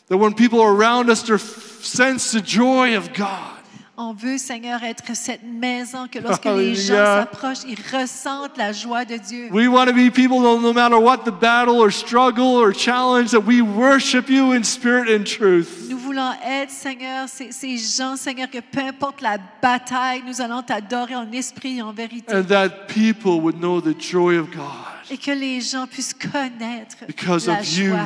[0.07, 3.60] that when people are around us, they sense the joy of God.
[4.03, 7.19] On veut, Seigneur, être cette maison que lorsque les gens Hallelujah.
[7.19, 9.47] s'approchent, ils ressentent la joie de Dieu.
[9.51, 13.41] We want to be people no matter what the battle or struggle or challenge, that
[13.45, 15.87] we worship you in spirit and truth.
[15.87, 20.63] Nous voulons être, Seigneur, ces, ces gens, Seigneur, que peu importe la bataille, nous allons
[20.63, 22.33] t'adorer en esprit et en vérité.
[22.33, 24.65] And that people would know the joy of God
[25.11, 27.89] Et que les gens puissent connaître Because la of you.
[27.91, 27.99] joie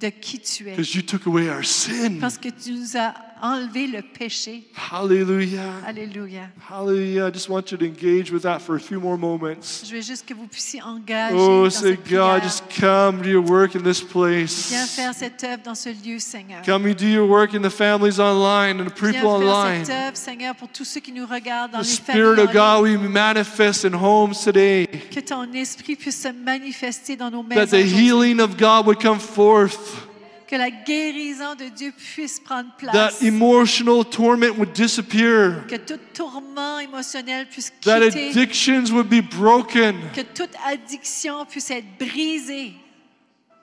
[0.00, 0.76] de qui tu es.
[0.76, 2.18] because you took away our sin.
[2.20, 4.64] Parce que tu nous as enlevé le péché.
[4.90, 5.74] Hallelujah.
[5.86, 6.48] Alléluia.
[6.68, 7.28] Hallelujah.
[7.28, 9.84] I just want you to engage with that for a few more moments.
[9.84, 12.34] Je veux juste que vous puissiez engager Oh, dans say, cette prière.
[12.36, 14.70] God, just come do your work in this place.
[14.70, 16.62] Viens faire cette œuvre dans ce lieu, Seigneur.
[16.64, 19.84] Come and do your work in the families online and the Viens people faire online.
[19.84, 22.52] cette œuvre, Seigneur, pour tous ceux qui nous regardent dans The les Spirit familles of
[22.52, 22.98] God ligne.
[23.02, 24.86] will manifest in homes today.
[25.10, 27.60] Que ton esprit puisse se manifester dans nos maisons.
[27.60, 28.04] That the aujourd'hui.
[28.06, 30.06] healing of God would come forth.
[30.48, 33.22] Que la guérison de Dieu puisse prendre That place.
[33.22, 35.66] emotional torment would disappear.
[35.68, 38.30] Que tout tourment émotionnel puisse That quitter.
[38.30, 40.10] addictions would be broken.
[40.14, 42.74] Que toute addiction puisse être brisée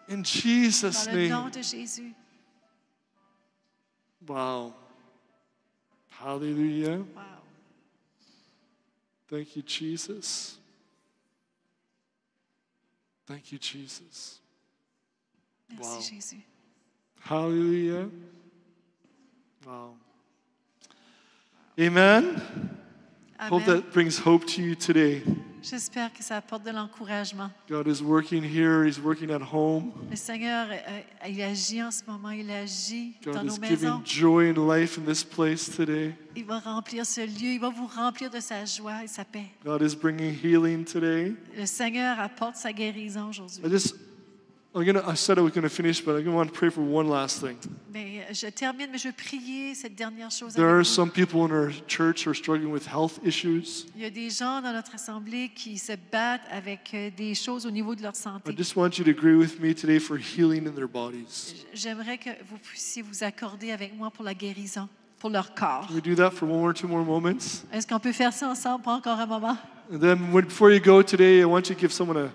[0.08, 1.52] In Jesus' dans le nom name.
[1.52, 2.14] de Jésus.
[4.28, 4.74] Wow.
[6.24, 6.98] Hallelujah.
[6.98, 7.06] Wow.
[9.28, 10.60] Thank you, Jesus.
[13.26, 14.40] Thank you, Jesus.
[15.70, 16.02] Merci Wow.
[16.02, 16.42] Jésus.
[17.28, 18.08] Hallelujah.
[19.66, 19.96] Wow.
[21.80, 22.42] Amen.
[23.40, 23.66] Hope Amen.
[23.66, 25.24] that brings hope to you today.
[25.64, 27.50] J'espère que ça apporte de l'encouragement.
[27.68, 29.92] God is working here, He's working at home.
[30.12, 33.90] Le Seigneur, euh, il agit en ce moment, il agit dans God nos is giving
[33.90, 34.02] maisons.
[34.06, 36.14] joy and life in this place today.
[36.36, 39.48] Il va remplir ce lieu, il va vous remplir de sa joie et sa paix.
[39.66, 41.34] God is bringing healing today.
[41.58, 43.64] Le Seigneur apporte sa guérison aujourd'hui.
[43.66, 44.05] I just, I'm
[44.84, 47.08] gonna, I said I was going to finish, but I want to pray for one
[47.08, 47.56] last thing.
[47.94, 51.52] Mais euh, je termine, mais je prier cette dernière chose There are some people in
[51.52, 53.86] our church who are struggling with health issues.
[53.96, 57.66] Il y a des gens dans notre assemblée qui se battent avec euh, des choses
[57.66, 58.54] au niveau de leur I santé.
[58.58, 61.66] just want you to agree with me today for healing in their bodies.
[61.74, 65.88] J'aimerais que vous puissiez vous accorder avec moi pour la guérison, pour leur corps.
[65.88, 67.64] Can we do that for one or two more moments?
[67.72, 69.58] Est-ce qu'on peut faire ça ensemble pour encore un moment?
[69.90, 72.30] And then before you go today, I want you to give someone a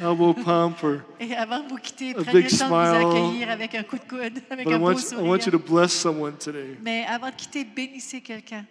[0.00, 2.84] elbow pump or Et avant de vous quitter, A prenez big le temps de vous
[2.84, 3.06] smile.
[3.06, 5.52] accueillir avec un coup de coude, avec but I un beau want, I want you
[5.52, 6.78] to bless someone today.
[6.82, 8.64] Mais avant de quitter, bénissez quelqu'un.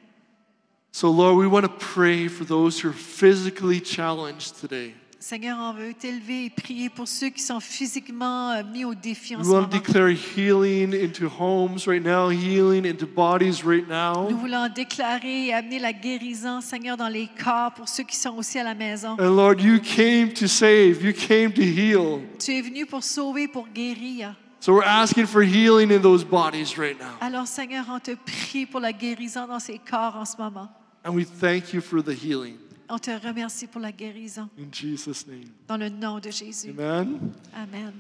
[0.92, 4.94] So Lord, we want to pray for those who are physically challenged today.
[5.24, 9.36] Seigneur, on veut t'élever et prier pour ceux qui sont physiquement euh, mis au défi
[9.36, 9.70] en We ce want moment.
[9.70, 14.30] to declare healing into homes right now, healing into bodies right Nous now.
[14.30, 18.58] voulons déclarer et amener la guérison, Seigneur, dans les corps pour ceux qui sont aussi
[18.58, 19.16] à la maison.
[19.20, 22.22] And Lord, you came to save, you came to heal.
[22.40, 24.34] Tu es venu pour sauver, pour guérir.
[24.60, 27.18] So we're asking for healing in those bodies right now.
[27.22, 30.70] Alors, Seigneur, on te prie pour la guérison dans ces corps en ce moment.
[31.06, 32.56] And we thank you for the healing.
[32.94, 34.50] On te remercie pour la guérison.
[34.60, 35.46] In Jesus' name.
[35.66, 36.76] Dans le nom de Jésus.
[36.78, 37.32] Amen.
[37.56, 37.94] Amen.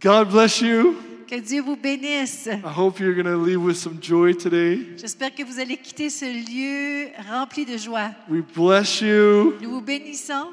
[0.00, 0.96] God bless you.
[1.28, 2.46] Que Dieu vous bénisse.
[2.46, 4.78] I hope you're going to leave with some joy today.
[4.96, 8.12] J'espère que vous allez quitter ce lieu rempli de joie.
[8.30, 9.52] We bless you.
[9.60, 10.48] Nous vous bénissons.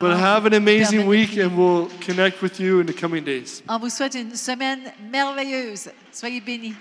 [0.00, 3.62] But have an amazing week, and we'll connect with you in the coming days.
[3.68, 4.80] On vous souhaite une semaine
[5.12, 5.90] merveilleuse.
[6.10, 6.74] Soyez bénis.